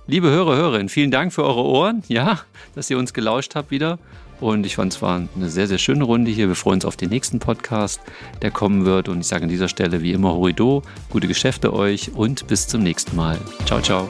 [0.08, 2.42] Liebe Hörer, Hörerinnen, vielen Dank für eure Ohren, ja,
[2.76, 4.00] dass ihr uns gelauscht habt wieder.
[4.40, 6.48] Und ich fand es war eine sehr, sehr schöne Runde hier.
[6.48, 8.02] Wir freuen uns auf den nächsten Podcast,
[8.42, 9.08] der kommen wird.
[9.08, 10.82] Und ich sage an dieser Stelle wie immer Horido,
[11.12, 13.38] gute Geschäfte euch und bis zum nächsten Mal.
[13.66, 14.10] Ciao, ciao.